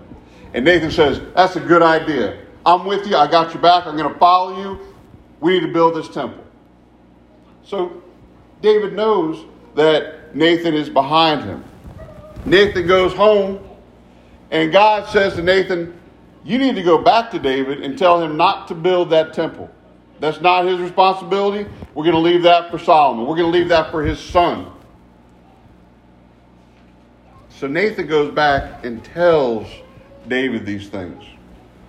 And 0.54 0.66
Nathan 0.66 0.92
says, 0.92 1.22
That's 1.36 1.56
a 1.56 1.60
good 1.60 1.82
idea. 1.82 2.46
I'm 2.66 2.86
with 2.86 3.08
you. 3.08 3.16
I 3.16 3.30
got 3.30 3.54
your 3.54 3.62
back. 3.62 3.86
I'm 3.86 3.98
going 3.98 4.12
to 4.12 4.20
follow 4.20 4.62
you. 4.62 4.80
We 5.40 5.54
need 5.54 5.68
to 5.68 5.74
build 5.74 5.96
this 5.96 6.08
temple. 6.10 6.44
So 7.64 8.02
David 8.62 8.94
knows 8.94 9.46
that 9.76 10.36
Nathan 10.36 10.74
is 10.74 10.90
behind 10.90 11.44
him. 11.44 11.64
Nathan 12.46 12.88
goes 12.88 13.14
home, 13.14 13.60
and 14.52 14.72
God 14.72 15.10
says 15.10 15.36
to 15.36 15.42
Nathan, 15.42 15.99
you 16.50 16.58
need 16.58 16.76
to 16.76 16.84
go 16.84 16.98
back 16.98 17.30
to 17.32 17.40
David 17.40 17.84
and 17.84 17.98
tell 17.98 18.22
him 18.22 18.36
not 18.36 18.68
to 18.70 18.76
build 18.76 19.12
that 19.12 19.34
temple. 19.34 19.70
That's 20.20 20.42
not 20.42 20.66
his 20.66 20.80
responsibility. 20.80 21.70
We're 21.94 22.04
going 22.04 22.16
to 22.16 22.22
leave 22.22 22.44
that 22.44 22.72
for 22.72 22.80
Solomon. 22.80 23.28
We're 23.28 23.36
going 23.36 23.52
to 23.52 23.58
leave 23.58 23.70
that 23.70 23.92
for 23.92 24.04
his 24.04 24.20
son. 24.20 24.72
So 27.50 27.68
Nathan 27.68 28.08
goes 28.08 28.34
back 28.34 28.84
and 28.84 29.04
tells 29.04 29.68
David 30.28 30.66
these 30.66 30.90
things. 30.90 31.24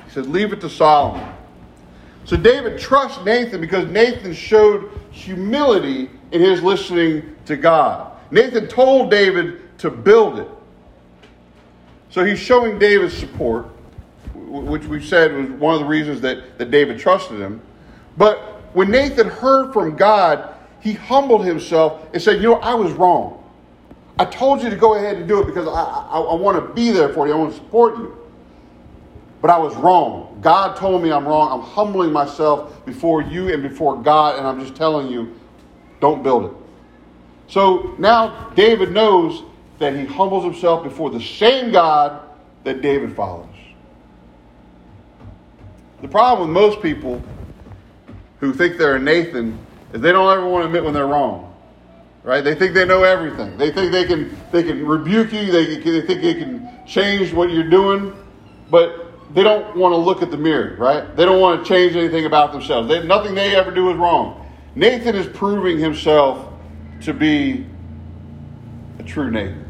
He 0.05 0.11
says, 0.11 0.29
Leave 0.29 0.53
it 0.53 0.61
to 0.61 0.69
Solomon. 0.69 1.27
So 2.25 2.37
David 2.37 2.79
trusts 2.79 3.25
Nathan 3.25 3.61
because 3.61 3.89
Nathan 3.89 4.35
showed 4.35 4.91
humility 5.11 6.11
in 6.33 6.41
his 6.43 6.63
listening 6.63 7.35
to 7.47 7.57
God. 7.57 8.13
Nathan 8.31 8.69
told 8.69 9.11
David 9.11 9.79
to 9.79 9.91
build 9.91 10.39
it. 10.39 10.49
So 12.11 12.25
he's 12.25 12.39
showing 12.39 12.79
David's 12.79 13.17
support, 13.17 13.67
which 14.35 14.85
we 14.85 15.03
said 15.03 15.33
was 15.35 15.49
one 15.51 15.75
of 15.75 15.81
the 15.81 15.87
reasons 15.87 16.21
that, 16.21 16.59
that 16.59 16.71
David 16.71 16.99
trusted 16.99 17.41
him. 17.41 17.61
But 18.17 18.39
when 18.75 18.91
Nathan 18.91 19.29
heard 19.29 19.73
from 19.73 19.97
God, 19.97 20.55
he 20.81 20.95
humbled 20.95 21.45
himself 21.45 22.07
and 22.13 22.23
said, 22.23 22.37
You 22.37 22.51
know, 22.51 22.55
I 22.57 22.75
was 22.75 22.93
wrong. 22.93 23.37
I 24.19 24.25
told 24.25 24.63
you 24.63 24.71
to 24.71 24.77
go 24.77 24.95
ahead 24.95 25.17
and 25.17 25.27
do 25.27 25.41
it 25.41 25.47
because 25.47 25.67
I, 25.67 25.71
I, 25.71 26.21
I 26.21 26.35
want 26.35 26.57
to 26.59 26.75
be 26.75 26.91
there 26.91 27.09
for 27.11 27.27
you, 27.27 27.33
I 27.33 27.37
want 27.37 27.53
to 27.53 27.57
support 27.57 27.97
you. 27.97 28.17
But 29.41 29.51
I 29.51 29.59
was 29.59 29.75
wrong. 29.77 30.39
God 30.43 30.77
told 30.77 31.03
me 31.03 31.11
I'm 31.11 31.27
wrong. 31.27 31.51
I'm 31.51 31.67
humbling 31.67 32.13
myself 32.13 32.85
before 32.85 33.23
you 33.23 33.49
and 33.53 33.63
before 33.63 33.97
God, 34.03 34.37
and 34.39 34.47
I'm 34.47 34.61
just 34.61 34.75
telling 34.75 35.09
you, 35.09 35.35
don't 36.01 36.23
build 36.23 36.45
it. 36.45 36.53
So 37.49 37.95
now 37.99 38.51
David 38.55 38.93
knows 38.93 39.43
that 39.79 39.97
he 39.97 40.05
humbles 40.05 40.45
himself 40.45 40.85
before 40.85 41.11
the 41.11 41.21
same 41.21 41.73
God 41.73 42.21
that 42.65 42.83
David 42.83 43.17
follows. 43.17 43.50
The 46.03 46.09
problem 46.09 46.49
with 46.49 46.55
most 46.55 46.83
people 46.83 47.23
who 48.39 48.55
think 48.55 48.79
they're 48.79 48.97
a 48.97 49.01
Nathan 49.01 49.59
is 49.93 50.01
they 50.01 50.13
don't 50.13 50.31
ever 50.31 50.49
want 50.49 50.63
to 50.63 50.67
admit 50.67 50.85
when 50.85 50.95
they're 50.95 51.07
wrong. 51.07 51.47
Right? 52.23 52.43
They 52.43 52.55
think 52.55 52.75
they 52.75 52.85
know 52.85 53.03
everything. 53.03 53.57
They 53.57 53.71
think 53.71 53.93
they 53.93 54.05
can 54.05 54.37
they 54.53 54.63
can 54.63 54.87
rebuke 54.87 55.33
you. 55.33 55.51
They, 55.51 55.77
they 55.77 56.03
think 56.03 56.23
they 56.23 56.35
can 56.35 56.87
change 56.87 57.33
what 57.33 57.51
you're 57.51 57.69
doing, 57.69 58.15
but 58.71 59.35
they 59.35 59.43
don't 59.43 59.75
want 59.77 59.93
to 59.93 59.97
look 59.97 60.23
at 60.23 60.31
the 60.31 60.37
mirror. 60.37 60.77
Right? 60.77 61.17
They 61.17 61.25
don't 61.25 61.41
want 61.41 61.65
to 61.65 61.69
change 61.69 61.97
anything 61.97 62.27
about 62.27 62.53
themselves. 62.53 62.89
They, 62.89 63.03
nothing 63.07 63.35
they 63.35 63.57
ever 63.57 63.71
do 63.71 63.91
is 63.91 63.97
wrong. 63.97 64.47
Nathan 64.75 65.17
is 65.17 65.27
proving 65.27 65.79
himself 65.79 66.53
to 67.03 67.15
be 67.15 67.67
a 68.99 69.03
true 69.03 69.31
Nathan, 69.31 69.65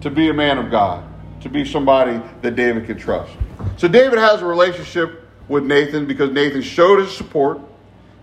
to 0.00 0.10
be 0.10 0.28
a 0.28 0.34
man 0.34 0.58
of 0.58 0.70
God, 0.70 1.04
to 1.40 1.48
be 1.48 1.64
somebody 1.64 2.20
that 2.42 2.56
David 2.56 2.86
can 2.86 2.98
trust. 2.98 3.32
So 3.76 3.86
David 3.86 4.18
has 4.18 4.42
a 4.42 4.46
relationship 4.46 5.21
with 5.52 5.64
Nathan 5.64 6.06
because 6.06 6.30
Nathan 6.30 6.62
showed 6.62 6.98
his 6.98 7.14
support 7.14 7.60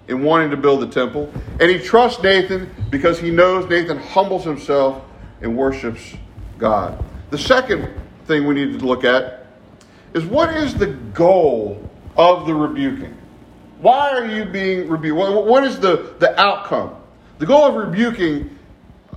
in 0.08 0.24
wanting 0.24 0.50
to 0.50 0.58
build 0.58 0.82
the 0.82 0.88
temple. 0.88 1.32
And 1.60 1.70
he 1.70 1.78
trusts 1.78 2.22
Nathan 2.24 2.70
because 2.89 3.20
he 3.20 3.30
knows 3.30 3.70
Nathan 3.70 4.00
humbles 4.00 4.44
himself 4.44 5.04
and 5.42 5.56
worships 5.56 6.15
God. 6.58 7.02
The 7.30 7.38
second 7.38 7.88
thing 8.26 8.48
we 8.48 8.56
need 8.56 8.80
to 8.80 8.86
look 8.86 9.04
at 9.04 9.46
is 10.15 10.26
what 10.26 10.56
is 10.56 10.74
the 10.74 10.88
goal 10.88 11.88
of 12.18 12.48
the 12.48 12.54
rebuking? 12.54 13.15
Why 13.80 14.10
are 14.10 14.26
you 14.26 14.44
being 14.46 14.89
rebuked? 14.89 15.15
What 15.15 15.63
is 15.63 15.80
the, 15.80 16.15
the 16.18 16.38
outcome? 16.42 16.96
The 17.38 17.46
goal 17.46 17.65
of 17.65 17.76
rebuking, 17.76 18.58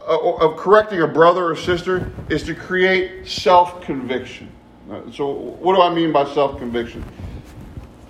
uh, 0.06 0.34
of 0.34 0.58
correcting 0.58 1.00
a 1.00 1.08
brother 1.08 1.46
or 1.46 1.56
sister, 1.56 2.12
is 2.28 2.42
to 2.44 2.54
create 2.54 3.26
self 3.26 3.80
conviction. 3.80 4.52
So, 5.12 5.30
what 5.32 5.74
do 5.74 5.80
I 5.80 5.92
mean 5.92 6.12
by 6.12 6.32
self 6.32 6.58
conviction? 6.58 7.02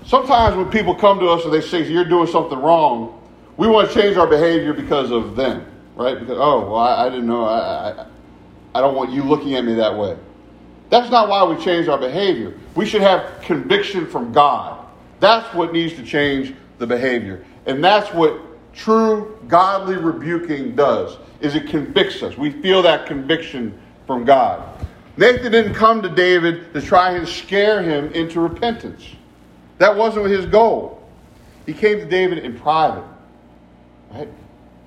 Sometimes 0.04 0.56
when 0.56 0.70
people 0.70 0.94
come 0.94 1.18
to 1.20 1.28
us 1.28 1.44
and 1.44 1.52
they 1.52 1.60
say 1.60 1.88
you're 1.88 2.04
doing 2.04 2.26
something 2.26 2.58
wrong, 2.58 3.20
we 3.56 3.68
want 3.68 3.88
to 3.88 3.94
change 3.94 4.16
our 4.16 4.26
behavior 4.26 4.72
because 4.72 5.10
of 5.10 5.36
them, 5.36 5.66
right? 5.94 6.18
Because 6.18 6.38
oh, 6.38 6.70
well, 6.70 6.76
I, 6.76 7.06
I 7.06 7.08
didn't 7.08 7.26
know. 7.26 7.44
I, 7.44 7.90
I, 7.90 8.06
I 8.74 8.80
don't 8.80 8.94
want 8.94 9.12
you 9.12 9.22
looking 9.22 9.54
at 9.54 9.64
me 9.64 9.74
that 9.74 9.96
way. 9.96 10.16
That's 10.90 11.10
not 11.10 11.28
why 11.28 11.44
we 11.44 11.62
change 11.62 11.88
our 11.88 11.98
behavior. 11.98 12.54
We 12.74 12.86
should 12.86 13.02
have 13.02 13.40
conviction 13.42 14.06
from 14.06 14.32
God. 14.32 14.86
That's 15.20 15.54
what 15.54 15.72
needs 15.72 15.94
to 15.94 16.02
change 16.02 16.54
the 16.78 16.86
behavior, 16.86 17.44
and 17.66 17.82
that's 17.82 18.12
what 18.12 18.40
true 18.72 19.38
godly 19.48 19.96
rebuking 19.96 20.74
does. 20.74 21.16
Is 21.40 21.54
it 21.54 21.68
convicts 21.68 22.22
us? 22.22 22.36
We 22.36 22.50
feel 22.50 22.82
that 22.82 23.06
conviction 23.06 23.78
from 24.06 24.24
God. 24.24 24.62
Nathan 25.16 25.52
didn't 25.52 25.74
come 25.74 26.02
to 26.02 26.08
David 26.08 26.72
to 26.72 26.80
try 26.80 27.12
and 27.12 27.28
scare 27.28 27.82
him 27.82 28.10
into 28.12 28.40
repentance. 28.40 29.04
That 29.82 29.96
wasn't 29.96 30.26
his 30.26 30.46
goal. 30.46 31.02
He 31.66 31.72
came 31.72 31.98
to 31.98 32.04
David 32.04 32.38
in 32.38 32.56
private. 32.56 33.02
Right? 34.12 34.28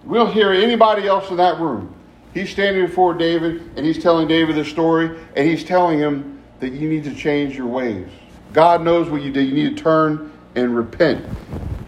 We 0.06 0.18
don't 0.18 0.32
hear 0.32 0.54
anybody 0.54 1.06
else 1.06 1.30
in 1.30 1.36
that 1.36 1.60
room. 1.60 1.94
He's 2.34 2.50
standing 2.50 2.86
before 2.86 3.14
David 3.14 3.74
and 3.76 3.86
he's 3.86 4.02
telling 4.02 4.30
David 4.30 4.56
the 4.56 4.64
story 4.64 5.20
and 5.36 5.46
he's 5.46 5.66
telling 5.66 6.00
him 6.00 6.42
that 6.62 6.72
you 6.72 6.88
need 6.88 7.04
to 7.04 7.14
change 7.14 7.58
your 7.58 7.68
ways. 7.68 8.08
God 8.54 8.84
knows 8.84 9.10
what 9.10 9.22
you 9.22 9.34
did. 9.34 9.50
You 9.50 9.54
need 9.54 9.76
to 9.76 9.84
turn 9.84 10.32
and 10.56 10.74
repent. 10.74 11.26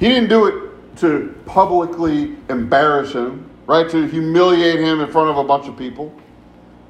He 0.02 0.10
didn't 0.10 0.28
do 0.28 0.46
it 0.48 0.98
to 0.98 1.34
publicly 1.46 2.36
embarrass 2.50 3.13
him, 3.13 3.50
right? 3.67 3.89
To 3.89 4.06
humiliate 4.06 4.82
him 4.82 5.00
in 5.00 5.10
front 5.10 5.30
of 5.30 5.38
a 5.38 5.46
bunch 5.46 5.70
of 5.70 5.78
people. 5.78 6.13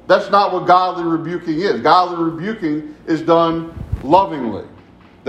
That's 0.08 0.30
not 0.30 0.52
what 0.52 0.66
godly 0.66 1.04
rebuking 1.04 1.60
is. 1.60 1.80
Godly 1.80 2.24
rebuking 2.24 2.96
is 3.06 3.22
done 3.22 3.72
lovingly 4.02 4.66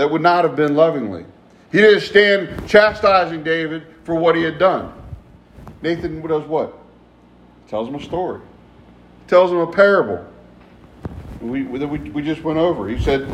that 0.00 0.10
would 0.10 0.22
not 0.22 0.44
have 0.44 0.56
been 0.56 0.74
lovingly. 0.74 1.26
He 1.70 1.76
didn't 1.76 2.00
stand 2.00 2.66
chastising 2.66 3.44
David 3.44 3.84
for 4.04 4.14
what 4.14 4.34
he 4.34 4.42
had 4.42 4.58
done. 4.58 4.94
Nathan 5.82 6.26
does 6.26 6.42
what? 6.44 6.74
Tells 7.68 7.86
him 7.86 7.96
a 7.96 8.02
story. 8.02 8.40
Tells 9.28 9.50
him 9.50 9.58
a 9.58 9.70
parable. 9.70 10.26
We, 11.42 11.64
we, 11.64 11.84
we 11.84 12.22
just 12.22 12.42
went 12.42 12.58
over. 12.58 12.88
He 12.88 12.98
said 12.98 13.30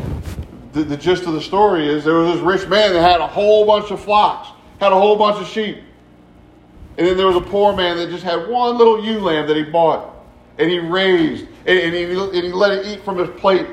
the, 0.73 0.83
the 0.83 0.97
gist 0.97 1.23
of 1.23 1.31
the 1.35 1.41
story 1.41 1.87
is 1.87 2.03
there 2.03 2.15
was 2.15 2.33
this 2.33 2.43
rich 2.43 2.67
man 2.67 2.91
that 2.91 3.01
had 3.01 3.21
a 3.21 3.27
whole 3.27 3.65
bunch 3.65 3.89
of 3.89 4.01
flocks, 4.01 4.49
had 4.81 4.91
a 4.91 4.99
whole 4.99 5.15
bunch 5.15 5.41
of 5.41 5.47
sheep. 5.47 5.77
And 6.97 7.07
then 7.07 7.15
there 7.15 7.27
was 7.27 7.37
a 7.37 7.41
poor 7.49 7.73
man 7.77 7.95
that 7.95 8.09
just 8.09 8.25
had 8.25 8.45
one 8.49 8.77
little 8.77 9.05
ewe 9.05 9.19
lamb 9.19 9.47
that 9.47 9.55
he 9.55 9.63
bought 9.63 10.13
and 10.57 10.69
he 10.69 10.79
raised 10.79 11.47
and, 11.65 11.79
and, 11.79 11.95
he, 11.95 12.03
and 12.03 12.33
he 12.33 12.51
let 12.51 12.73
it 12.73 12.85
eat 12.87 13.05
from 13.05 13.19
his 13.19 13.29
plate 13.39 13.67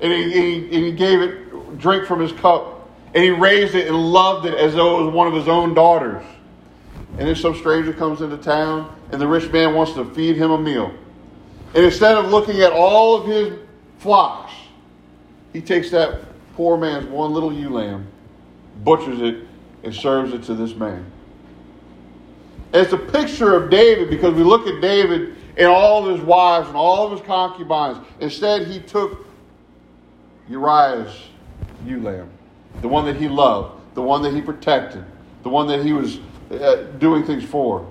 and 0.00 0.12
he, 0.12 0.22
and 0.24 0.32
he, 0.32 0.64
and 0.64 0.84
he 0.86 0.90
gave 0.90 1.20
it 1.20 1.49
drink 1.78 2.06
from 2.06 2.20
his 2.20 2.32
cup. 2.32 2.88
And 3.14 3.24
he 3.24 3.30
raised 3.30 3.74
it 3.74 3.88
and 3.88 3.96
loved 3.96 4.46
it 4.46 4.54
as 4.54 4.74
though 4.74 5.00
it 5.00 5.04
was 5.04 5.14
one 5.14 5.26
of 5.26 5.34
his 5.34 5.48
own 5.48 5.74
daughters. 5.74 6.22
And 7.18 7.28
then 7.28 7.34
some 7.34 7.56
stranger 7.56 7.92
comes 7.92 8.20
into 8.20 8.36
town, 8.36 8.96
and 9.10 9.20
the 9.20 9.26
rich 9.26 9.50
man 9.50 9.74
wants 9.74 9.94
to 9.94 10.04
feed 10.04 10.36
him 10.36 10.52
a 10.52 10.58
meal. 10.58 10.94
And 11.74 11.84
instead 11.84 12.16
of 12.16 12.30
looking 12.30 12.60
at 12.60 12.72
all 12.72 13.16
of 13.16 13.26
his 13.26 13.58
flocks, 13.98 14.52
he 15.52 15.60
takes 15.60 15.90
that 15.90 16.20
poor 16.54 16.76
man's 16.76 17.06
one 17.06 17.32
little 17.32 17.52
ewe 17.52 17.70
lamb, 17.70 18.06
butchers 18.84 19.20
it, 19.20 19.46
and 19.82 19.94
serves 19.94 20.32
it 20.32 20.44
to 20.44 20.54
this 20.54 20.74
man. 20.74 21.04
And 22.72 22.82
it's 22.82 22.92
a 22.92 22.98
picture 22.98 23.54
of 23.54 23.70
David 23.70 24.10
because 24.10 24.34
we 24.34 24.44
look 24.44 24.66
at 24.68 24.80
David 24.80 25.36
and 25.56 25.66
all 25.66 26.06
of 26.06 26.16
his 26.16 26.24
wives 26.24 26.68
and 26.68 26.76
all 26.76 27.06
of 27.06 27.18
his 27.18 27.26
concubines. 27.26 27.98
Instead, 28.20 28.68
he 28.68 28.78
took 28.78 29.26
Uriah's 30.48 31.12
ewe 31.86 32.00
lamb, 32.00 32.30
the 32.82 32.88
one 32.88 33.04
that 33.06 33.16
he 33.16 33.28
loved, 33.28 33.80
the 33.94 34.02
one 34.02 34.22
that 34.22 34.34
he 34.34 34.40
protected, 34.40 35.04
the 35.42 35.48
one 35.48 35.66
that 35.68 35.84
he 35.84 35.92
was 35.92 36.20
uh, 36.50 36.76
doing 36.98 37.24
things 37.24 37.44
for. 37.44 37.86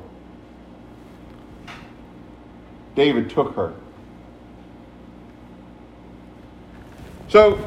David 2.96 3.30
took 3.30 3.56
her. 3.56 3.74
So, 7.30 7.64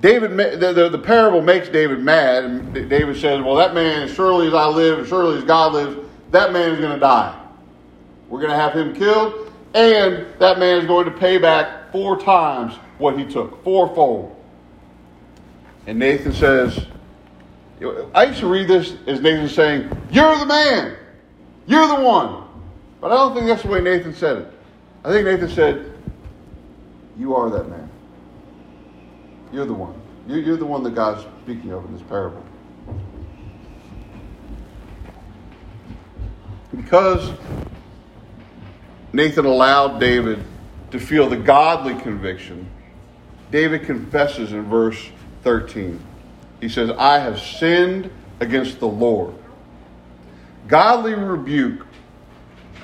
David, 0.00 0.36
the, 0.60 0.72
the, 0.72 0.88
the, 0.88 0.98
parable 0.98 1.40
makes 1.40 1.68
David 1.68 2.00
mad, 2.00 2.44
and 2.44 2.74
David 2.74 3.16
says, 3.16 3.42
Well, 3.42 3.54
that 3.56 3.74
man, 3.74 4.02
as 4.02 4.12
surely 4.12 4.48
as 4.48 4.54
I 4.54 4.66
live, 4.66 5.00
as 5.00 5.08
surely 5.08 5.38
as 5.38 5.44
God 5.44 5.74
lives, 5.74 6.08
that 6.30 6.52
man 6.52 6.72
is 6.72 6.80
going 6.80 6.94
to 6.94 6.98
die. 6.98 7.40
We're 8.28 8.40
going 8.40 8.50
to 8.50 8.56
have 8.56 8.72
him 8.74 8.94
killed, 8.94 9.52
and 9.74 10.26
that 10.38 10.58
man 10.58 10.78
is 10.78 10.86
going 10.86 11.04
to 11.04 11.10
pay 11.10 11.38
back 11.38 11.92
four 11.92 12.18
times 12.20 12.74
what 12.98 13.18
he 13.18 13.24
took, 13.24 13.62
fourfold. 13.62 14.33
And 15.86 15.98
Nathan 15.98 16.32
says, 16.32 16.86
I 18.14 18.24
used 18.24 18.40
to 18.40 18.46
read 18.46 18.68
this 18.68 18.96
as 19.06 19.20
Nathan 19.20 19.48
saying, 19.48 19.90
You're 20.10 20.38
the 20.38 20.46
man. 20.46 20.96
You're 21.66 21.86
the 21.86 22.02
one. 22.02 22.44
But 23.00 23.12
I 23.12 23.16
don't 23.16 23.34
think 23.34 23.46
that's 23.46 23.62
the 23.62 23.68
way 23.68 23.80
Nathan 23.80 24.14
said 24.14 24.38
it. 24.38 24.52
I 25.04 25.10
think 25.10 25.26
Nathan 25.26 25.50
said, 25.50 25.92
You 27.18 27.34
are 27.36 27.50
that 27.50 27.68
man. 27.68 27.90
You're 29.52 29.66
the 29.66 29.74
one. 29.74 30.00
You're 30.26 30.56
the 30.56 30.64
one 30.64 30.82
that 30.84 30.94
God's 30.94 31.26
speaking 31.42 31.72
of 31.72 31.84
in 31.84 31.92
this 31.92 32.02
parable. 32.02 32.44
Because 36.74 37.30
Nathan 39.12 39.44
allowed 39.44 40.00
David 40.00 40.42
to 40.90 40.98
feel 40.98 41.28
the 41.28 41.36
godly 41.36 41.94
conviction, 42.00 42.68
David 43.50 43.84
confesses 43.84 44.52
in 44.52 44.62
verse 44.62 45.10
13. 45.44 46.02
He 46.60 46.68
says, 46.68 46.90
I 46.90 47.18
have 47.18 47.38
sinned 47.38 48.10
against 48.40 48.80
the 48.80 48.88
Lord. 48.88 49.34
Godly 50.66 51.14
rebuke, 51.14 51.86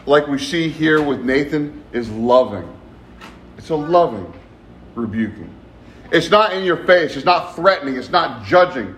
like 0.06 0.26
we 0.28 0.38
see 0.38 0.68
here 0.68 1.02
with 1.02 1.22
Nathan, 1.22 1.82
is 1.92 2.10
loving. 2.10 2.70
It's 3.56 3.70
a 3.70 3.76
loving 3.76 4.32
rebuking. 4.94 5.52
It's 6.12 6.30
not 6.30 6.52
in 6.52 6.64
your 6.64 6.84
face. 6.86 7.16
It's 7.16 7.24
not 7.24 7.56
threatening. 7.56 7.96
It's 7.96 8.10
not 8.10 8.44
judging. 8.44 8.94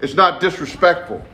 It's 0.00 0.14
not 0.14 0.40
disrespectful. 0.40 1.24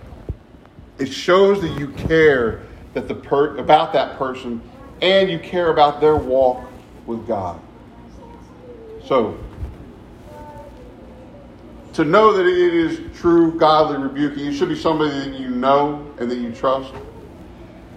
It 0.99 1.07
shows 1.07 1.61
that 1.63 1.79
you 1.79 1.89
care 1.89 2.63
that 2.95 3.07
the 3.07 3.15
per- 3.15 3.57
about 3.57 3.93
that 3.93 4.19
person 4.19 4.61
and 5.01 5.31
you 5.31 5.39
care 5.39 5.71
about 5.71 6.01
their 6.01 6.17
walk 6.17 6.65
with 7.07 7.27
God. 7.27 7.61
So, 9.07 9.39
to 11.95 12.05
know 12.05 12.33
that 12.33 12.47
it 12.47 12.75
is 12.75 13.01
true 13.19 13.59
godly 13.59 13.99
rebuking, 13.99 14.47
it 14.47 14.55
should 14.55 14.69
be 14.69 14.77
somebody 14.77 15.11
that 15.11 15.39
you 15.39 15.51
know 15.51 16.13
and 16.19 16.31
that 16.31 16.37
you 16.37 16.53
trust. 16.53 16.93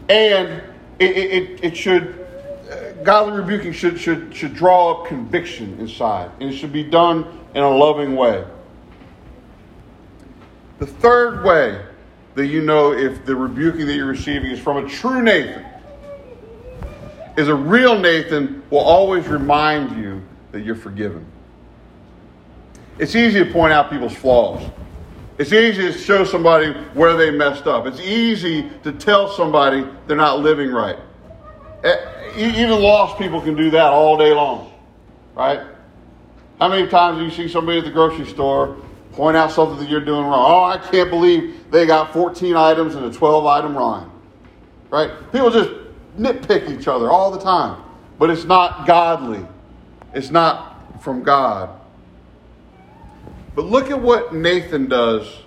And 0.10 0.62
it, 1.00 1.18
it, 1.18 1.64
it 1.64 1.78
should, 1.78 2.26
uh, 2.72 3.04
godly 3.04 3.40
rebuking 3.40 3.72
should, 3.72 4.00
should, 4.00 4.36
should 4.36 4.54
draw 4.54 4.92
up 4.92 5.08
conviction 5.08 5.80
inside. 5.80 6.32
And 6.40 6.50
it 6.50 6.58
should 6.58 6.74
be 6.74 6.84
done 6.84 7.26
in 7.54 7.64
a 7.64 7.70
loving 7.70 8.16
way. 8.16 8.46
The 10.80 10.88
third 10.88 11.44
way 11.44 11.86
that 12.36 12.48
you 12.48 12.62
know 12.62 12.94
if 12.94 13.26
the 13.26 13.36
rebuking 13.36 13.86
that 13.86 13.96
you're 13.96 14.08
receiving 14.08 14.52
is 14.52 14.60
from 14.60 14.84
a 14.84 14.90
true 14.90 15.22
Nathan 15.22 15.66
is 17.38 17.48
a 17.48 17.56
real 17.56 17.98
Nathan 17.98 18.64
will 18.70 18.80
always 18.80 19.28
remind 19.28 19.98
you 19.98 20.22
that 20.52 20.62
you're 20.62 20.76
forgiven. 20.76 21.26
It's 23.00 23.16
easy 23.16 23.44
to 23.44 23.52
point 23.52 23.74
out 23.74 23.90
people's 23.90 24.16
flaws. 24.16 24.70
It's 25.38 25.52
easy 25.52 25.92
to 25.92 25.98
show 25.98 26.24
somebody 26.24 26.74
where 26.94 27.18
they 27.18 27.32
messed 27.32 27.66
up. 27.66 27.88
It's 27.88 28.00
easy 28.00 28.70
to 28.84 28.92
tell 28.92 29.30
somebody 29.32 29.86
they're 30.08 30.16
not 30.16 30.40
living 30.40 30.70
right. 30.70 30.98
Even 32.38 32.82
lost 32.82 33.18
people 33.18 33.42
can 33.42 33.56
do 33.56 33.72
that 33.72 33.88
all 33.88 34.18
day 34.18 34.34
long, 34.34 34.72
right? 35.36 35.62
How 36.60 36.68
many 36.70 36.88
times 36.88 37.18
do 37.18 37.26
you 37.26 37.32
see 37.32 37.52
somebody 37.52 37.80
at 37.80 37.84
the 37.84 37.92
grocery 37.92 38.28
store 38.28 38.78
point 39.12 39.36
out 39.36 39.52
something 39.52 39.78
that 39.80 39.90
you're 39.90 40.06
doing 40.06 40.26
wrong? 40.26 40.46
Oh, 40.52 40.64
I 40.64 40.78
can't 40.78 41.10
believe 41.10 41.70
they 41.72 41.86
got 41.86 42.14
14 42.14 42.56
items 42.56 42.96
in 42.96 43.04
a 43.04 43.12
12 43.12 43.46
item 43.46 43.76
line, 43.76 44.10
right? 44.92 45.12
People 45.32 45.50
just 45.50 45.72
nitpick 46.18 46.70
each 46.70 46.88
other 46.88 47.10
all 47.10 47.32
the 47.32 47.40
time, 47.40 47.84
but 48.20 48.30
it's 48.30 48.46
not 48.46 48.86
godly. 48.86 49.46
It's 50.14 50.30
not 50.30 51.02
from 51.04 51.24
God. 51.24 51.80
But 53.56 53.66
look 53.66 53.92
at 53.92 54.02
what 54.02 54.34
Nathan 54.34 54.88
does. 54.88 55.42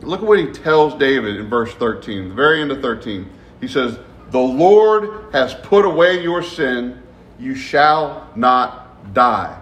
Look 0.00 0.20
at 0.20 0.26
what 0.26 0.38
he 0.38 0.52
tells 0.52 0.94
David 0.94 1.36
in 1.36 1.48
verse 1.48 1.72
13, 1.74 2.28
the 2.28 2.34
very 2.34 2.60
end 2.60 2.70
of 2.70 2.80
13. 2.80 3.28
He 3.60 3.68
says, 3.68 3.98
The 4.30 4.38
Lord 4.38 5.32
has 5.32 5.54
put 5.54 5.84
away 5.84 6.22
your 6.22 6.42
sin, 6.42 7.02
you 7.38 7.54
shall 7.54 8.30
not 8.36 9.12
die. 9.14 9.60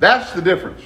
That's 0.00 0.32
the 0.32 0.42
difference. 0.42 0.82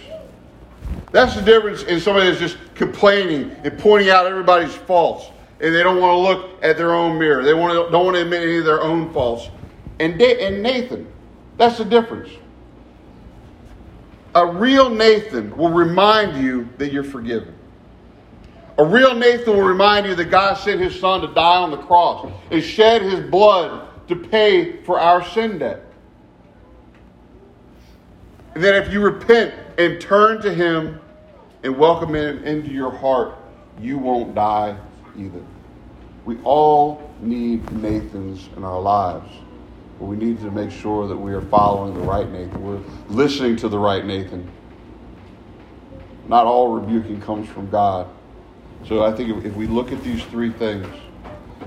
That's 1.12 1.34
the 1.34 1.42
difference 1.42 1.82
in 1.84 2.00
somebody 2.00 2.28
that's 2.28 2.40
just 2.40 2.58
complaining 2.74 3.50
and 3.64 3.78
pointing 3.78 4.10
out 4.10 4.26
everybody's 4.26 4.74
faults, 4.74 5.26
and 5.60 5.74
they 5.74 5.82
don't 5.82 6.00
want 6.00 6.16
to 6.16 6.18
look 6.18 6.62
at 6.62 6.76
their 6.76 6.94
own 6.94 7.18
mirror. 7.18 7.42
They 7.42 7.54
want 7.54 7.72
to, 7.72 7.90
don't 7.90 8.04
want 8.04 8.16
to 8.16 8.22
admit 8.22 8.42
any 8.42 8.58
of 8.58 8.64
their 8.64 8.82
own 8.82 9.12
faults. 9.12 9.48
And, 9.98 10.20
and 10.20 10.62
Nathan, 10.62 11.06
that's 11.56 11.78
the 11.78 11.84
difference. 11.84 12.30
A 14.34 14.46
real 14.46 14.90
Nathan 14.90 15.56
will 15.56 15.70
remind 15.70 16.42
you 16.42 16.68
that 16.78 16.92
you're 16.92 17.02
forgiven. 17.02 17.54
A 18.78 18.84
real 18.84 19.14
Nathan 19.14 19.56
will 19.56 19.64
remind 19.64 20.06
you 20.06 20.14
that 20.14 20.26
God 20.26 20.54
sent 20.54 20.80
his 20.80 20.98
son 20.98 21.20
to 21.22 21.34
die 21.34 21.56
on 21.56 21.70
the 21.70 21.76
cross 21.76 22.30
and 22.50 22.62
shed 22.62 23.02
his 23.02 23.20
blood 23.28 23.88
to 24.08 24.16
pay 24.16 24.82
for 24.84 25.00
our 25.00 25.24
sin 25.24 25.58
debt. 25.58 25.84
And 28.54 28.64
that 28.64 28.86
if 28.86 28.92
you 28.92 29.00
repent 29.00 29.54
and 29.78 30.00
turn 30.00 30.40
to 30.42 30.52
him 30.54 31.00
and 31.62 31.76
welcome 31.76 32.14
him 32.14 32.42
into 32.44 32.70
your 32.70 32.90
heart, 32.90 33.36
you 33.80 33.98
won't 33.98 34.34
die 34.34 34.76
either. 35.16 35.44
We 36.24 36.38
all 36.42 37.10
need 37.20 37.70
Nathans 37.72 38.48
in 38.56 38.64
our 38.64 38.80
lives. 38.80 39.30
But 40.00 40.06
we 40.06 40.16
need 40.16 40.40
to 40.40 40.50
make 40.50 40.70
sure 40.70 41.06
that 41.06 41.16
we 41.16 41.34
are 41.34 41.42
following 41.42 41.92
the 41.92 42.00
right 42.00 42.28
Nathan. 42.28 42.62
We're 42.62 42.80
listening 43.10 43.56
to 43.56 43.68
the 43.68 43.78
right 43.78 44.02
Nathan. 44.02 44.50
Not 46.26 46.46
all 46.46 46.68
rebuking 46.72 47.20
comes 47.20 47.46
from 47.50 47.68
God. 47.68 48.08
So 48.88 49.04
I 49.04 49.12
think 49.12 49.44
if, 49.44 49.54
we 49.54 49.66
look 49.66 49.92
at 49.92 50.02
these 50.02 50.24
three 50.24 50.52
things 50.52 50.86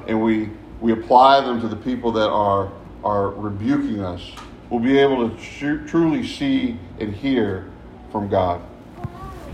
and 0.08 0.20
we, 0.20 0.50
we 0.82 0.94
apply 0.94 1.42
them 1.42 1.62
to 1.62 1.68
the 1.68 1.76
people 1.76 2.12
that 2.14 2.28
are, 2.28 2.72
are 3.04 3.30
rebuking 3.30 4.02
us, 4.02 4.32
we'll 4.72 4.80
be 4.80 4.98
able 4.98 5.30
to 5.30 5.38
tr- 5.38 5.86
truly 5.88 6.26
see 6.26 6.80
and 7.00 7.14
hear 7.14 7.70
from 8.12 8.30
God. 8.30 8.64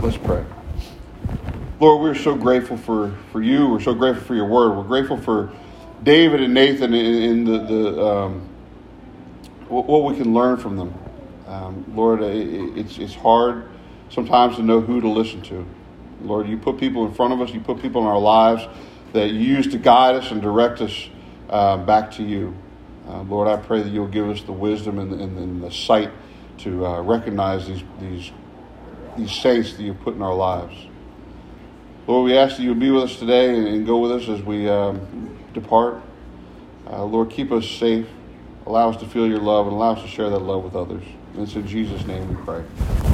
Let's 0.01 0.15
pray. 0.15 0.45
Lord, 1.81 2.01
we're 2.01 2.15
so 2.15 2.33
grateful 2.33 2.77
for, 2.77 3.13
for 3.33 3.41
you. 3.41 3.67
We're 3.67 3.81
so 3.81 3.93
grateful 3.93 4.23
for 4.23 4.35
your 4.35 4.47
word. 4.47 4.77
We're 4.77 4.83
grateful 4.83 5.17
for 5.17 5.51
David 6.03 6.41
and 6.41 6.53
Nathan 6.53 6.93
in, 6.93 7.23
in 7.23 7.43
the, 7.43 7.59
the 7.59 8.05
um, 8.05 8.48
what 9.69 10.03
we 10.03 10.15
can 10.15 10.33
learn 10.33 10.57
from 10.57 10.77
them. 10.77 10.93
Um, 11.47 11.85
Lord, 11.95 12.21
it's, 12.21 12.97
it's 12.97 13.15
hard 13.15 13.69
sometimes 14.09 14.55
to 14.57 14.63
know 14.63 14.81
who 14.81 15.01
to 15.01 15.09
listen 15.09 15.41
to. 15.43 15.65
Lord, 16.21 16.47
you 16.47 16.57
put 16.57 16.77
people 16.77 17.05
in 17.05 17.13
front 17.13 17.33
of 17.33 17.41
us, 17.41 17.51
you 17.53 17.59
put 17.59 17.81
people 17.81 18.01
in 18.01 18.07
our 18.07 18.19
lives 18.19 18.67
that 19.13 19.29
you 19.29 19.39
use 19.39 19.67
to 19.71 19.77
guide 19.77 20.15
us 20.15 20.31
and 20.31 20.41
direct 20.41 20.81
us 20.81 21.09
uh, 21.49 21.77
back 21.77 22.11
to 22.11 22.23
you. 22.23 22.55
Uh, 23.07 23.21
Lord, 23.23 23.47
I 23.47 23.57
pray 23.57 23.81
that 23.81 23.89
you'll 23.89 24.07
give 24.07 24.29
us 24.29 24.43
the 24.43 24.51
wisdom 24.51 24.99
and, 24.99 25.13
and, 25.13 25.37
and 25.37 25.63
the 25.63 25.71
sight 25.71 26.11
to 26.59 26.85
uh, 26.85 27.01
recognize 27.01 27.67
these, 27.67 27.83
these, 27.99 28.31
these 29.17 29.31
saints 29.31 29.73
that 29.73 29.81
you've 29.81 29.99
put 30.01 30.13
in 30.13 30.21
our 30.21 30.35
lives. 30.35 30.75
Lord, 32.05 32.25
we 32.25 32.37
ask 32.37 32.57
that 32.57 32.63
you'll 32.63 32.75
be 32.75 32.91
with 32.91 33.03
us 33.03 33.17
today 33.17 33.55
and, 33.55 33.67
and 33.67 33.85
go 33.85 33.97
with 33.97 34.11
us 34.11 34.27
as 34.29 34.41
we 34.43 34.69
um, 34.69 35.37
depart. 35.53 36.01
Uh, 36.87 37.03
Lord, 37.03 37.29
keep 37.29 37.51
us 37.51 37.67
safe. 37.67 38.07
Allow 38.69 38.91
us 38.91 38.97
to 38.97 39.07
feel 39.07 39.25
your 39.25 39.39
love 39.39 39.65
and 39.65 39.75
allow 39.75 39.93
us 39.93 40.01
to 40.03 40.07
share 40.07 40.29
that 40.29 40.37
love 40.37 40.63
with 40.63 40.75
others. 40.75 41.01
And 41.33 41.41
it's 41.41 41.55
in 41.55 41.67
Jesus' 41.67 42.05
name 42.05 42.29
we 42.29 42.35
pray. 42.43 43.08